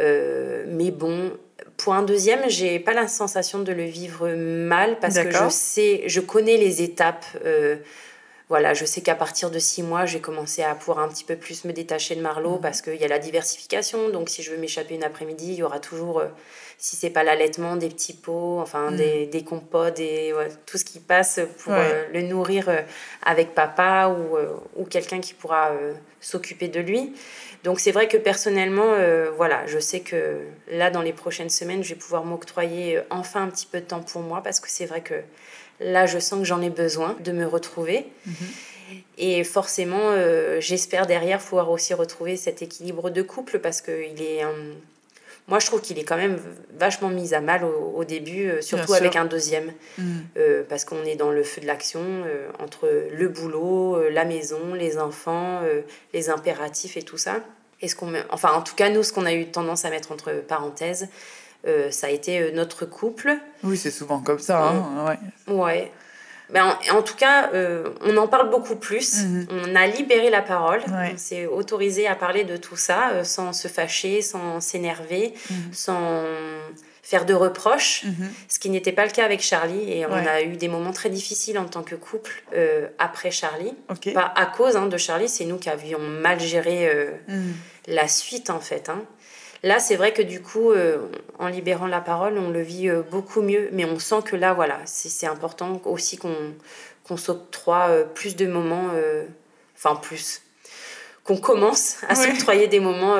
[0.00, 1.32] Euh, mais bon,
[1.76, 6.02] pour un deuxième, j'ai pas la sensation de le vivre mal parce que je sais,
[6.06, 7.24] je connais les étapes.
[8.48, 11.36] voilà, je sais qu'à partir de six mois, j'ai commencé à pouvoir un petit peu
[11.36, 12.60] plus me détacher de Marlowe mhm.
[12.60, 14.10] parce qu'il y a la diversification.
[14.10, 16.22] Donc, si je veux m'échapper une après-midi, il y aura toujours
[16.82, 18.96] si c'est pas l'allaitement, des petits pots, enfin mm.
[18.96, 20.34] des, des compotes, des,
[20.66, 22.80] tout ce qui passe pour euh, le nourrir euh,
[23.22, 25.70] avec papa ou, euh, ou quelqu'un qui pourra
[26.20, 27.14] s'occuper de lui.
[27.62, 28.96] Donc c'est vrai que personnellement,
[29.36, 33.48] voilà, je sais que là, dans les prochaines semaines, je vais pouvoir m'octroyer enfin un
[33.48, 35.14] petit peu de temps pour moi parce que c'est vrai que
[35.78, 38.06] là, je sens que j'en ai besoin de me retrouver.
[38.26, 39.02] Mm-hmm.
[39.18, 40.16] Et forcément,
[40.58, 44.42] j'espère derrière pouvoir aussi retrouver cet équilibre de couple parce qu'il est
[45.52, 46.40] moi je trouve qu'il est quand même
[46.78, 50.02] vachement mis à mal au, début, euh, surtout avec un deuxième, mm.
[50.38, 54.72] euh, parce qu'on est dans le feu de l'action euh, entre le boulot, la maison,
[54.72, 55.60] les enfants,
[56.14, 57.40] les impératifs et tout ça.
[57.82, 60.10] Et ce qu'on, enfin en tout cas nous, ce qu'on a eu tendance à mettre
[60.10, 61.08] entre parenthèses,
[61.90, 63.36] ça a été notre couple.
[63.62, 64.70] Oui, c'est souvent comme ça.
[64.70, 65.54] Hein, ouais.
[65.54, 65.92] ouais.
[66.50, 69.24] Ben, en, tout cas, euh, on en parle beaucoup plus.
[69.24, 69.46] Mhm.
[69.50, 70.82] On a libéré la parole.
[70.86, 75.56] On s'est autorisé à parler de tout ça euh, sans se fâcher, sans s'énerver, mhm.
[75.72, 76.24] sans
[77.02, 78.30] faire de reproches, mhm.
[78.48, 79.90] ce qui n'était pas le cas avec Charlie.
[79.92, 83.74] Et on a eu des moments très difficiles en tant que couple euh, après Charlie.
[84.14, 87.08] Pas à cause hein, de Charlie, c'est nous qui avions mal géré
[87.86, 88.88] la suite en fait.
[88.88, 89.02] Hein.
[89.62, 90.98] Là, c'est vrai que du coup, euh,
[91.38, 93.68] en libérant la parole, on le vit euh, beaucoup mieux.
[93.72, 96.54] Mais on sent que là, voilà, c'est important aussi qu'on
[97.04, 98.90] qu'on s'octroie euh, plus de moments,
[99.76, 100.42] enfin plus,
[101.24, 103.16] qu'on commence à s'octroyer des moments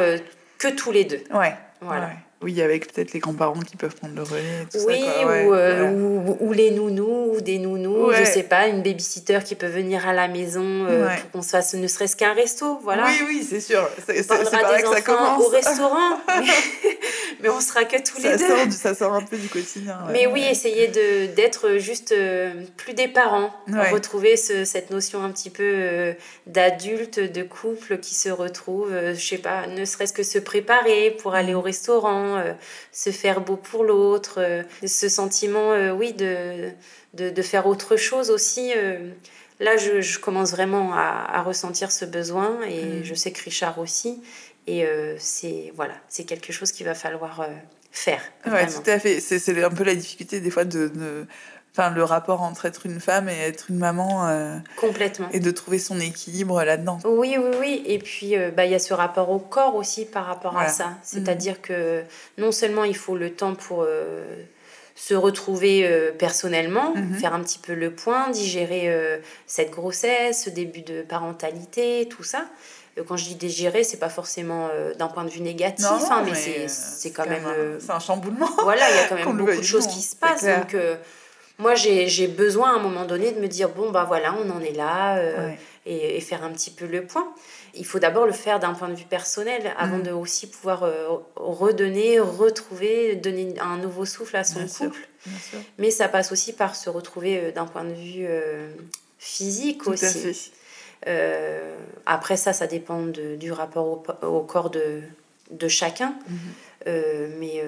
[0.59, 1.23] que tous les deux.
[1.33, 1.55] Ouais.
[1.81, 2.11] Voilà.
[2.43, 4.67] Oui, avec peut-être les grands-parents qui peuvent prendre le relais.
[4.71, 8.67] Tout oui, ça, ou, euh, ou, ou, les nounous, ou des nounous, je sais pas,
[8.67, 12.17] une babysitter qui peut venir à la maison euh, pour qu'on se fasse ne serait-ce
[12.17, 13.07] qu'un resto, voilà.
[13.07, 13.89] Oui, oui, c'est sûr.
[14.07, 15.45] C'est que ça commence.
[15.45, 16.21] au restaurant,
[17.43, 18.71] mais, on sera que tous les deux.
[18.71, 19.99] ça sort un peu du quotidien.
[20.11, 23.53] Mais oui, essayer d'être juste euh, plus des parents,
[23.93, 26.15] retrouver ce, cette notion un petit peu
[26.47, 31.35] d'adulte, de couple qui se retrouve, je sais pas, ne serait-ce que se préparer pour
[31.35, 31.57] aller mm.
[31.57, 32.53] au restaurant euh,
[32.93, 36.71] se faire beau pour l'autre, euh, ce sentiment, euh, oui, de,
[37.15, 38.73] de, faire autre chose aussi.
[39.61, 43.05] là, je, commence vraiment à, ressentir ce besoin et mm.
[43.05, 44.23] je sais que Richard aussi.
[44.67, 44.87] Et
[45.19, 47.47] c'est voilà, c'est quelque chose qu'il va falloir
[47.91, 48.23] faire.
[48.47, 49.21] Oui, tout à fait.
[49.21, 51.27] C'est un peu la difficulté des fois de,
[51.73, 55.51] enfin le rapport entre être une femme et être une maman euh, complètement et de
[55.51, 58.93] trouver son équilibre là-dedans oui oui oui et puis euh, bah il y a ce
[58.93, 61.61] rapport au corps aussi par rapport à ça c'est-à-dire mhm.
[61.63, 62.03] que
[62.39, 64.25] non seulement il faut le temps pour euh,
[64.95, 67.15] se retrouver personnellement mhm.
[67.15, 68.95] faire un petit peu le point digérer
[69.47, 72.45] cette grossesse ce début de parentalité tout ça
[73.07, 74.69] quand je dis digérer, c'est pas forcément
[74.99, 77.47] d'un point de vue négatif, hein, mais, c'est quand même.
[77.79, 78.51] c'est un chamboulement.
[78.63, 80.45] Voilà, il y a quand même beaucoup de choses qui se passent.
[80.45, 80.77] Donc,
[81.59, 84.61] moi, j'ai besoin à un moment donné de me dire, bon, bah voilà, on en
[84.61, 85.53] est là, euh,
[85.87, 87.33] et, faire un petit peu le point.
[87.75, 90.03] Il faut d'abord le faire d'un point de vue personnel, avant mm.
[90.03, 95.09] de aussi pouvoir euh, redonner, retrouver, donner un nouveau souffle à son couple.
[95.79, 98.27] Mais ça passe aussi par se retrouver euh, d'un point de vue
[99.19, 100.53] physique aussi.
[102.07, 105.01] Après ça, ça dépend du rapport au, corps de,
[105.51, 106.15] de chacun.
[106.87, 107.39] Mm-hmm.
[107.39, 107.63] mais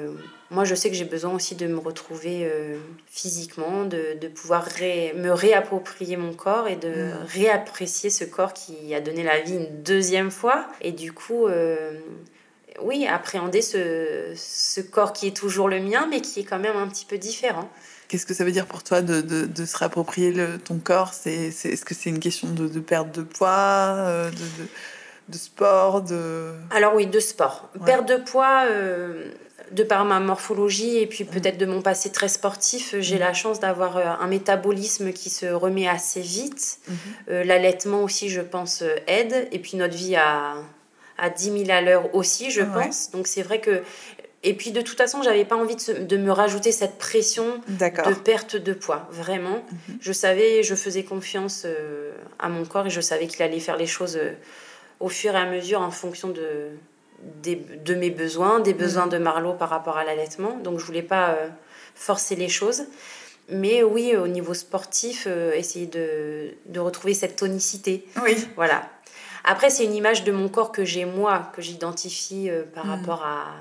[0.55, 2.77] moi, je sais que j'ai besoin aussi de me retrouver euh,
[3.07, 4.69] physiquement, de, de pouvoir
[5.17, 7.27] me réapproprier mon corps et de mm.
[7.27, 10.67] réapprécier ce corps qui a donné la vie une deuxième fois.
[10.81, 11.99] Et du coup, euh,
[12.83, 16.77] oui, appréhender ce, ce, corps qui est toujours le mien, mais qui est quand même
[16.77, 17.69] un petit peu différent.
[18.09, 21.15] Qu'est-ce que ça veut dire pour toi de, de, de se réapproprier le, ton corps?
[21.15, 24.69] C'est, Est-ce que c'est une question de, de perte de poids euh, de,
[25.29, 26.53] de, sport de...
[26.71, 27.71] Alors oui, de sport.
[27.85, 28.67] Perte de poids
[29.73, 33.61] de par ma morphologie et puis peut-être de mon passé très sportif, j'ai la chance
[33.61, 36.79] d'avoir un métabolisme qui se remet assez vite.
[37.29, 39.49] L'allaitement aussi, je pense, aide.
[39.51, 40.55] Et puis notre vie à,
[41.19, 43.11] à 10 000 à l'heure aussi, je pense.
[43.11, 43.83] Donc c'est vrai que
[44.45, 48.57] et puis de toute façon, j'avais pas envie de, me rajouter cette pression de perte
[48.57, 49.09] de poids.
[49.11, 49.99] Vraiment, mhm.
[50.01, 53.79] je savais, je faisais confiance euh, à mon corps et je savais qu'il allait faire
[53.79, 54.33] les choses euh,
[55.01, 56.69] au fur et à mesure en fonction de,
[57.43, 59.13] de mes besoins, des besoins mhm.
[59.13, 60.59] de Marlowe par rapport à l'allaitement.
[60.59, 61.49] Donc je voulais pas euh,
[61.95, 62.85] forcer les choses.
[63.49, 68.07] Mais oui, au niveau sportif, essayer de, de, retrouver cette tonicité.
[68.23, 68.37] Oui.
[68.57, 68.89] Voilà.
[69.45, 72.91] Après, c'est une image de mon corps que j'ai moi, que j'identifie par mhm.
[72.93, 73.53] rapport à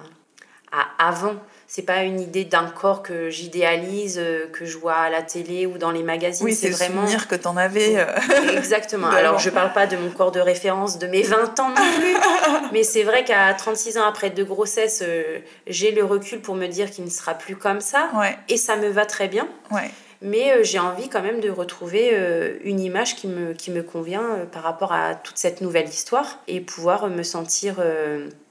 [0.74, 1.36] à avant.
[1.68, 5.66] C'est pas une idée d'un corps que j'idéalise, euh, que je vois à la télé
[5.66, 6.46] ou dans les magazines.
[6.46, 7.02] Oui, c'est vraiment.
[7.02, 7.98] souvenir que tu en avais.
[7.98, 8.06] Euh,
[8.58, 9.08] Exactement.
[9.08, 12.16] Alors, je parle pas de mon corps de référence de mes 20 ans non plus.
[12.74, 16.68] mais c'est vrai qu'à 36 ans après deux grossesses, euh, j'ai le recul pour me
[16.68, 18.10] dire qu'il ne sera plus comme ça.
[18.50, 19.48] Et ça me va très bien.
[19.72, 19.90] Ouais
[20.26, 22.18] mais euh, j'ai envie quand même de retrouver
[22.64, 26.62] une image qui me, qui me convient par rapport à toute cette nouvelle histoire et
[26.62, 27.84] pouvoir me sentir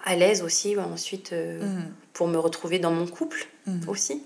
[0.05, 1.81] à l'aise aussi ensuite mm.
[2.13, 3.89] Pour me retrouver dans mon couple mm.
[3.89, 4.23] aussi.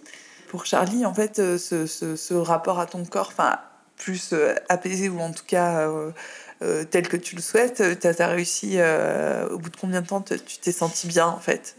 [0.49, 3.59] Pour Charlie, en fait, ce, ce, ce rapport à ton corps, enfin,
[3.97, 4.35] plus
[4.69, 5.91] apaisé ou en tout cas
[6.61, 8.79] tel que tu le souhaites, tu as, réussi,
[9.51, 11.75] au bout de combien de temps tu t'es senti bien en fait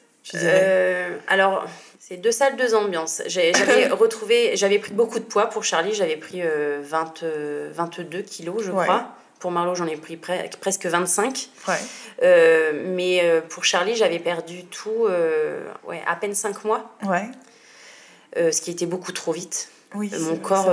[1.28, 1.66] alors,
[2.00, 3.22] c'est deux salles, deux ambiances.
[3.28, 8.22] J'avais retrouvé, j'avais pris beaucoup de poids pour Charlie, j'avais pris 20, euh, 22 euh,
[8.22, 9.14] kilos, je crois.
[9.40, 11.50] Pour Marlowe, j'en ai pris presque 25.
[11.68, 11.74] Ouais.
[12.24, 15.08] Euh, mais pour Charlie, j'avais perdu tout,
[15.88, 16.92] ouais, à peine 5 mois.
[17.04, 17.30] Ouais.
[18.36, 19.70] ce qui était beaucoup trop vite.
[19.96, 20.70] Oui, mon corps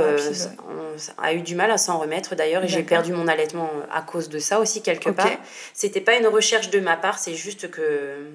[1.19, 4.29] a eu du mal à s'en remettre d'ailleurs et j'ai perdu mon allaitement à cause
[4.29, 5.29] de ça aussi quelque part.
[5.73, 8.31] C'était pas une recherche de ma part, c'est juste que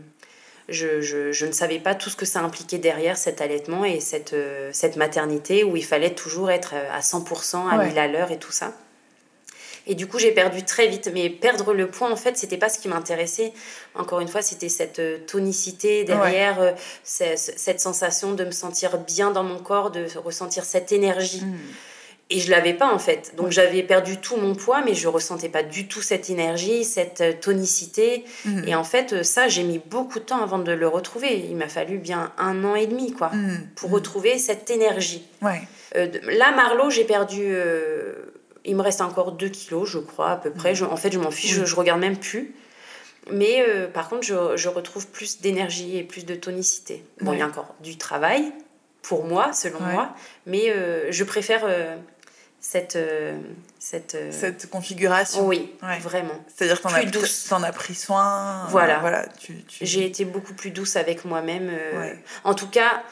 [0.69, 3.99] je, je, je, ne savais pas tout ce que ça impliquait derrière cet allaitement et
[3.99, 8.07] cette, euh, cette maternité où il fallait toujours être euh, à 100%, à 1000 à
[8.07, 8.73] l'heure et tout ça.
[9.89, 11.09] Et du coup, j'ai perdu très vite.
[11.13, 13.51] Mais perdre le poids, en fait, c'était pas ce qui m'intéressait.
[13.95, 19.43] Encore une fois, c'était cette euh, tonicité derrière, cette sensation de me sentir bien dans
[19.43, 21.43] mon corps, de ressentir cette énergie.
[21.43, 21.57] Hmm.
[22.31, 23.33] Et je l'avais pas en fait.
[23.37, 27.21] Donc j'avais perdu tout mon poids, mais je ressentais pas du tout cette énergie, cette
[27.21, 28.23] euh, tonicité.
[28.45, 28.67] Mm.
[28.67, 31.43] Et en fait, euh, ça, j'ai mis beaucoup de temps avant de le retrouver.
[31.49, 33.69] Il m'a fallu bien un an et demi, quoi, mm.
[33.75, 35.25] pour retrouver cette énergie.
[35.41, 35.61] Ouais.
[35.95, 37.51] Euh, là, Marlowe, j'ai perdu.
[38.69, 40.81] Il me reste encore 2 kilos, je crois, à peu près.
[40.81, 42.53] en fait, je m'en fiche, je, je, regarde même plus.
[43.31, 43.63] Mais
[43.93, 47.03] par contre, je, je retrouve plus d'énergie et plus de tonicité.
[47.21, 48.51] Bon, il y a encore du travail,
[49.01, 50.15] pour moi, selon moi,
[50.45, 50.73] mais
[51.11, 51.65] je préfère
[52.61, 53.39] cette, euh,
[53.79, 55.47] cette, euh, cette configuration.
[55.47, 56.33] Oui, vraiment.
[56.47, 58.65] C'est-à-dire que tu en, as pris soin.
[58.65, 58.99] Euh, voilà.
[58.99, 59.25] voilà
[59.81, 61.71] J'ai été beaucoup plus douce avec moi-même.
[62.43, 63.03] En tout cas,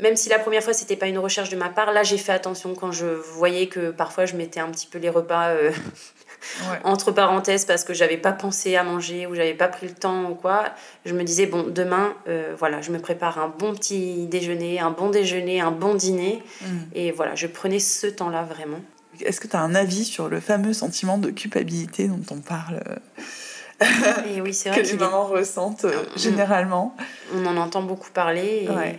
[0.00, 2.32] même si la première fois, c'était pas une recherche de ma part, là, j'ai fait
[2.32, 5.50] attention quand je voyais que parfois, je mettais un petit peu les repas
[6.84, 10.30] entre parenthèses parce que j'avais pas pensé à manger ou j'avais pas pris le temps
[10.30, 10.64] ou quoi.
[11.04, 14.90] Je me disais, bon, demain, euh, voilà, je me prépare un bon petit déjeuner, un
[14.90, 16.42] bon déjeuner, un bon dîner.
[16.62, 16.66] Mm.
[16.94, 18.80] Et voilà, je prenais ce temps-là vraiment.
[19.20, 22.82] Est-ce que tu as un avis sur le fameux sentiment de culpabilité dont on parle
[24.28, 26.96] et oui, c'est vrai que les mamans ressentent euh, généralement?
[27.34, 28.68] On en entend beaucoup parler.
[28.68, 28.98] Et,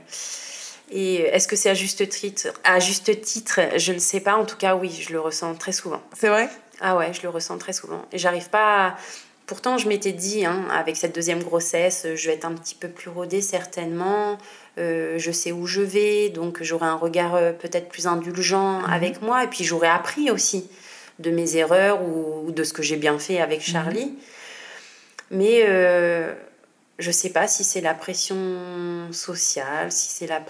[0.91, 4.35] est-ce que c'est à juste titre À juste titre, je ne sais pas.
[4.35, 6.01] En tout cas, oui, je le ressens très souvent.
[6.13, 6.49] C'est vrai?
[6.81, 8.05] Ah ouais, je le ressens très souvent.
[8.11, 8.97] Et j'arrive pas à...
[9.45, 12.87] Pourtant, je m'étais dit, hein, avec cette deuxième grossesse, je vais être un petit peu
[12.87, 14.39] plus rodée certainement.
[14.77, 18.89] Euh, je sais où je vais, donc j'aurai un regard euh, peut-être plus indulgent mhm.
[18.91, 19.43] avec moi.
[19.43, 20.69] Et puis j'aurai appris aussi
[21.19, 23.65] de mes erreurs ou, de ce que j'ai bien fait avec mhm.
[23.65, 24.13] Charlie.
[25.31, 26.33] Mais euh,
[26.97, 28.37] je sais pas si c'est la pression
[29.11, 30.41] sociale, si c'est la,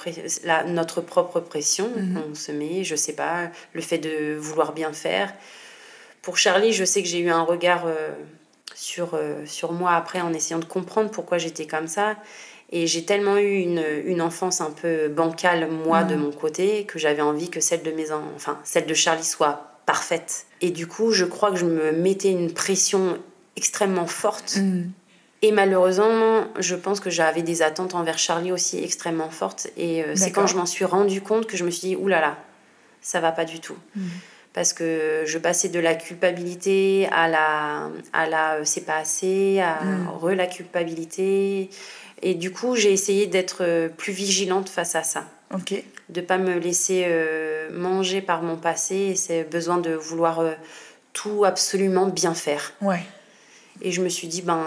[0.43, 2.14] la, notre propre pression mhm.
[2.14, 5.34] qu'on se met, je sais pas, le fait de vouloir bien faire.
[6.22, 8.12] Pour Charlie, je sais que j'ai eu un regard euh,
[8.76, 12.16] sur, euh, sur moi après en essayant de comprendre pourquoi j'étais comme ça.
[12.72, 16.20] Et j'ai tellement eu une, une, enfance un peu bancale, moi, de mm.
[16.20, 20.48] mon côté, que j'avais envie que celle de, mes enfin, celle de Charlie soit parfaite.
[20.62, 23.20] Et du coup, je crois que je me mettais une pression
[23.56, 24.58] extrêmement forte.
[24.58, 24.89] Mm.
[25.42, 29.68] Et malheureusement, je pense que j'avais des attentes envers Charlie aussi extrêmement fortes.
[29.78, 32.22] Et euh, c'est quand je m'en suis rendu compte que je me suis dit, oulala,
[32.22, 32.38] là là,
[33.02, 33.78] ça va pas du tout.
[33.96, 34.02] Mm
[34.56, 39.60] parce que je passais de la culpabilité à la, à la euh, c'est pas assez,
[39.60, 40.08] à mm.
[40.08, 41.70] re la culpabilité.
[42.22, 45.26] Et du coup, j'ai essayé d'être euh, plus vigilante face à ça.
[46.10, 50.42] De pas me laisser euh, manger par mon passé et c'est besoin de vouloir
[51.14, 52.74] tout absolument bien faire.
[52.82, 53.04] Ouais.
[53.82, 54.66] Et je me suis dit, ben,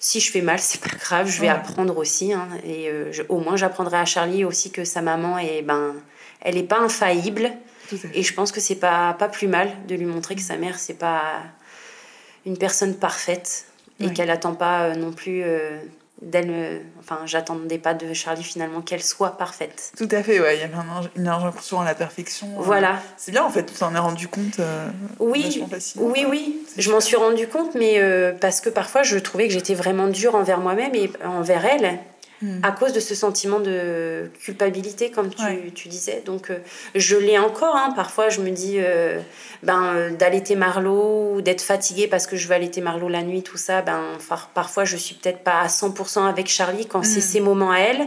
[0.00, 2.32] si je fais mal, c'est pas grave, je vais apprendre aussi.
[2.32, 2.48] Hein.
[2.64, 2.90] et
[3.28, 5.94] au moins, j'apprendrai à Charlie aussi que sa maman est, ben,
[6.40, 7.50] elle n'est pas infaillible.
[8.12, 10.78] Et je pense que c'est pas, pas plus mal de lui montrer que sa mère,
[10.78, 11.42] c'est pas
[12.44, 13.64] une personne parfaite
[13.98, 15.42] et qu'elle n'attend pas non plus
[16.22, 19.92] d'elle enfin j'attendais pas de Charlie finalement qu'elle soit parfaite.
[19.96, 20.74] Tout à fait ouais il y avait
[21.16, 22.98] une injonction à la perfection euh, voilà.
[23.16, 24.88] c'est bien en fait tu t'en es rendu compte euh,
[25.20, 25.62] oui
[25.96, 29.54] oui oui je m'en suis rendu compte mais euh, parce que parfois je trouvais que
[29.54, 31.98] j'étais vraiment dure envers moi-même et envers elle
[32.40, 32.60] Hmm.
[32.62, 36.22] à cause de ce sentiment de culpabilité, comme tu, tu disais.
[36.24, 36.58] Donc, euh,
[36.94, 37.74] je l'ai encore.
[37.74, 37.92] Hein.
[37.96, 39.18] Parfois, je me dis euh,
[39.64, 43.42] ben, euh, d'allaiter Marlowe ou d'être fatiguée parce que je veux allaiter Marlowe la nuit,
[43.42, 43.82] tout ça.
[43.82, 44.02] Ben,
[44.54, 47.22] parfois, je suis peut-être pas à 100% avec Charlie quand c'est hmm.
[47.22, 48.06] ses moments à elle.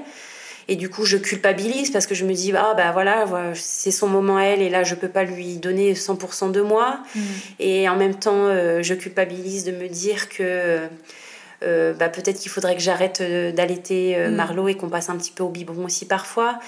[0.69, 3.25] Et du coup, je culpabilise parce que je me dis, ah ben voilà,
[3.55, 6.99] c'est son moment à elle et là, je peux pas lui donner 100% de moi.
[7.13, 7.19] Hmm.
[7.59, 8.47] Et en même temps,
[8.81, 10.79] je culpabilise de me dire que
[11.63, 14.35] euh, bah, peut-être qu'il faudrait que j'arrête euh, d'allaiter euh, mm.
[14.35, 16.59] Marlowe et qu'on passe un petit peu au biberon aussi parfois.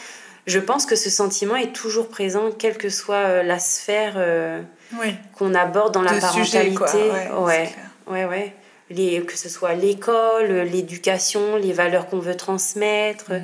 [0.45, 4.21] Je pense que ce sentiment est toujours présent, quelle que soit la sphère
[5.37, 7.11] qu'on aborde dans la parentalité.
[7.37, 7.71] ouais,
[8.07, 8.53] ouais, ouais,
[8.89, 13.31] Les, que ce soit l'école, l'éducation, les valeurs qu'on veut transmettre.
[13.31, 13.41] Mm.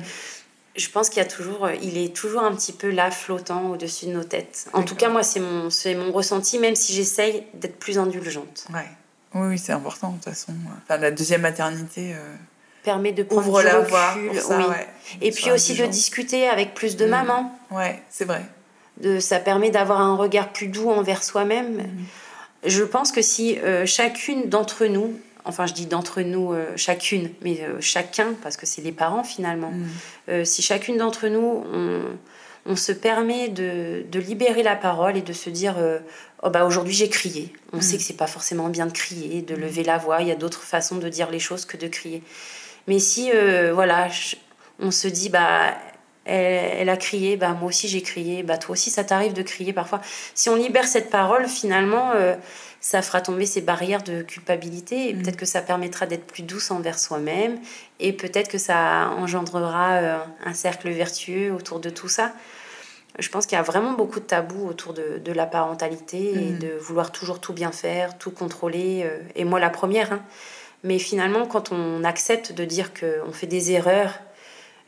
[0.76, 4.04] Je pense qu'il y a toujours, il est toujours un petit peu là, flottant au-dessus
[4.04, 4.66] de nos têtes.
[4.74, 8.66] En tout cas, moi, c'est mon, mon ressenti, même si j'essaye d'être plus indulgente.
[8.74, 8.84] Ouais.
[9.34, 10.52] Oui, c'est important de toute façon.
[10.84, 12.14] Enfin, la deuxième maternité.
[12.14, 12.34] Euh,
[12.82, 14.74] permet de prendre Ouvre du la voie ça, oui.
[15.20, 17.10] Et puis aussi de discuter avec plus de mm.
[17.10, 17.58] mamans.
[17.70, 18.42] Ouais, c'est vrai.
[18.96, 21.76] De, ça permet d'avoir un regard plus doux envers soi-même.
[21.76, 21.88] Mm.
[22.64, 25.14] Je pense que si euh, chacune d'entre nous,
[25.44, 29.72] enfin je dis d'entre nous euh, chacune, mais chacun, parce que c'est les parents finalement,
[30.28, 30.44] mm.
[30.44, 32.02] si chacune d'entre nous, on,
[32.66, 35.76] on se permet de, de, libérer la parole et de se dire
[36.42, 37.52] oh bah aujourd'hui j'ai crié.
[37.72, 37.82] On mm.
[37.82, 39.60] sait que c'est pas forcément bien de crier, de mm.
[39.60, 40.22] lever la voix.
[40.22, 42.22] Il y a d'autres façons de dire les choses que de crier.
[42.86, 44.08] Mais si euh, voilà,
[44.78, 45.74] on se dit bah
[46.26, 49.72] elle, a crié, bah moi aussi j'ai crié, bah toi aussi ça t'arrive de crier
[49.72, 50.00] parfois.
[50.34, 52.36] Si on libère cette parole, finalement, euh,
[52.80, 55.22] ça fera tomber ces barrières de culpabilité et mm.
[55.22, 57.58] peut-être que ça permettra d'être plus douce envers soi-même
[57.98, 62.32] et peut-être que ça engendrera euh, un cercle vertueux autour de tout ça
[63.18, 66.50] je pense qu'il y a vraiment beaucoup de tabous autour de, de la parentalité et
[66.52, 66.58] mm.
[66.58, 69.02] de vouloir toujours tout bien faire, tout contrôler.
[69.04, 70.12] Euh, et moi, la première.
[70.12, 70.22] Hein.
[70.84, 74.18] Mais finalement, quand on accepte de dire qu'on fait des erreurs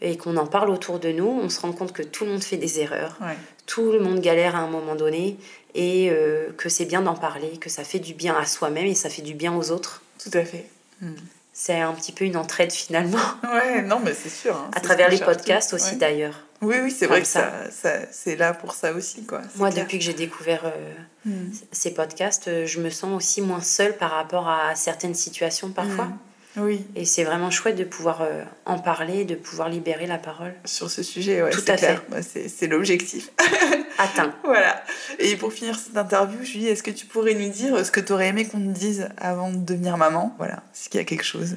[0.01, 2.43] et qu'on en parle autour de nous, on se rend compte que tout le monde
[2.43, 3.19] fait des erreurs.
[3.67, 5.37] Tout le monde galère à un moment donné
[5.75, 8.95] et euh, que c'est bien d'en parler, que ça fait du bien à soi-même et
[8.95, 10.03] ça fait du bien aux autres.
[10.19, 10.67] Tout à fait.
[11.01, 11.13] Mm.
[11.53, 13.19] C'est un petit peu une entraide finalement.
[13.53, 14.57] Ouais, non, mais c'est sûr.
[14.57, 16.41] Hein, à travers les podcasts aussi d'ailleurs.
[16.63, 19.25] Oui, oui, c'est vrai que ça, ça, c'est là pour ça aussi.
[19.27, 19.43] Quoi.
[19.57, 20.95] Moi, depuis que j'ai découvert euh,
[21.25, 21.51] hmm.
[21.73, 26.05] ces podcasts, euh, je me sens aussi moins seule par rapport à certaines situations parfois.
[26.05, 26.19] Hmm.
[26.59, 26.85] Oui.
[26.95, 30.55] Et c'est vraiment chouette de pouvoir euh, en parler, de pouvoir libérer la parole.
[30.65, 32.03] Sur ce sujet, ouais, Tout à clair.
[32.23, 32.49] fait.
[32.49, 33.31] c'est l'objectif.
[33.99, 34.35] Atteint.
[34.45, 34.85] voilà.
[35.19, 38.13] Et pour finir cette interview, Julie, est-ce que tu pourrais nous dire ce que tu
[38.13, 40.35] aurais aimé qu'on te dise avant de devenir maman?
[40.39, 41.57] Voilà, est-ce qu'il y a quelque chose?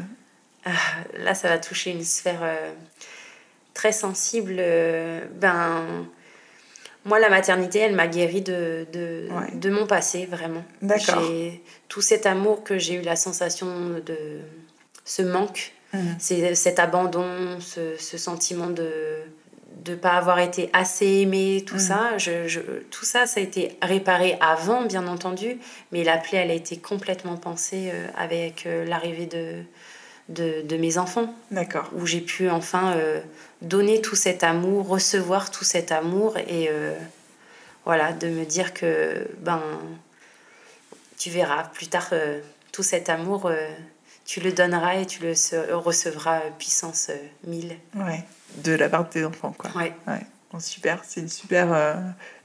[0.63, 0.71] Ah,
[1.19, 2.41] Là, ça va toucher une sphère
[3.75, 5.85] très sensible, euh, ben,
[7.03, 10.65] moi, la maternité, elle m'a guéri de, de, de, mon passé, vraiment.
[10.81, 11.21] D'accord.
[11.87, 13.67] Tout cet amour que j'ai eu la sensation
[14.03, 14.17] de
[15.03, 15.99] ce manque, mmh.
[16.17, 19.19] c'est cet abandon, ce, ce sentiment de
[19.83, 21.79] de pas avoir été assez aimé, tout mmh.
[21.79, 22.17] ça.
[22.17, 22.59] Je, je,
[22.89, 25.59] tout ça, ça a été réparé avant, bien entendu,
[25.91, 29.57] mais la plaie, elle a été complètement pensée euh, avec euh, l'arrivée de,
[30.29, 31.33] de, de, mes enfants.
[31.51, 31.89] D'accord.
[31.95, 32.95] Où j'ai pu enfin
[33.61, 36.93] donner tout cet amour, recevoir tout cet amour et euh,
[37.85, 39.61] voilà, de me dire que ben
[41.17, 43.67] tu verras plus tard euh, tout cet amour, euh,
[44.25, 45.33] tu le donneras et tu le
[45.75, 47.11] recevras puissance
[47.45, 47.77] 1000.
[47.95, 48.23] Ouais,
[48.63, 49.71] de la part de tes enfants quoi.
[49.75, 49.93] Ouais.
[50.07, 50.21] ouais
[50.59, 51.93] super, c'est une super euh,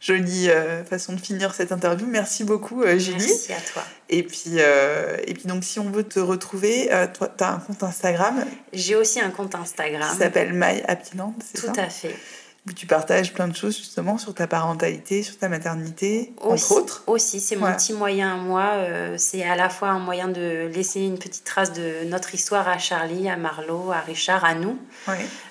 [0.01, 2.07] jolie euh, façon de finir cette interview.
[2.07, 3.19] Merci beaucoup, euh, Julie.
[3.19, 3.83] Merci à toi.
[4.09, 7.83] Et puis, et puis donc, si on veut te retrouver, toi, tu as un compte
[7.83, 8.45] Instagram.
[8.73, 10.11] J'ai aussi un compte Instagram.
[10.11, 10.83] Qui s'appelle My
[11.45, 11.73] c'est ça?
[11.73, 12.17] Tout à fait
[12.71, 17.03] où tu partages plein de choses justement sur ta parentalité, sur ta maternité, entre autres.
[17.09, 18.71] Aussi, c'est mon petit moyen à moi.
[18.75, 22.69] Euh, c'est à la fois un moyen de laisser une petite trace de notre histoire
[22.69, 24.79] à Charlie, à Marlo, à Richard, à nous,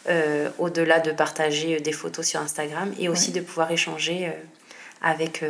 [0.09, 4.31] euh, au-delà de partager euh, des photos sur Instagram et aussi de pouvoir échanger
[5.01, 5.43] avec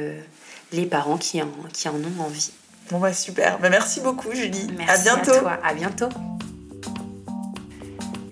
[0.72, 2.52] les parents qui en, qui en ont envie.
[2.90, 4.68] Bon bah super, bah, merci beaucoup Julie.
[4.76, 5.32] Merci à bientôt.
[5.32, 6.10] À toi, à bientôt.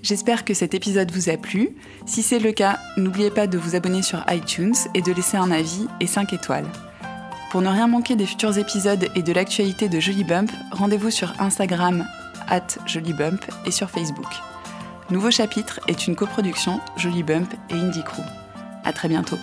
[0.07, 1.75] J'espère que cet épisode vous a plu.
[2.05, 5.51] Si c'est le cas, n'oubliez pas de vous abonner sur iTunes et de laisser un
[5.51, 6.65] avis et 5 étoiles.
[7.51, 11.33] Pour ne rien manquer des futurs épisodes et de l'actualité de Jolie Bump, rendez-vous sur
[11.41, 12.07] Instagram
[12.47, 14.31] at Jolibump et sur Facebook.
[15.09, 18.23] Nouveau chapitre est une coproduction Jolibump et Indie Crew.
[18.85, 19.37] À très bientôt.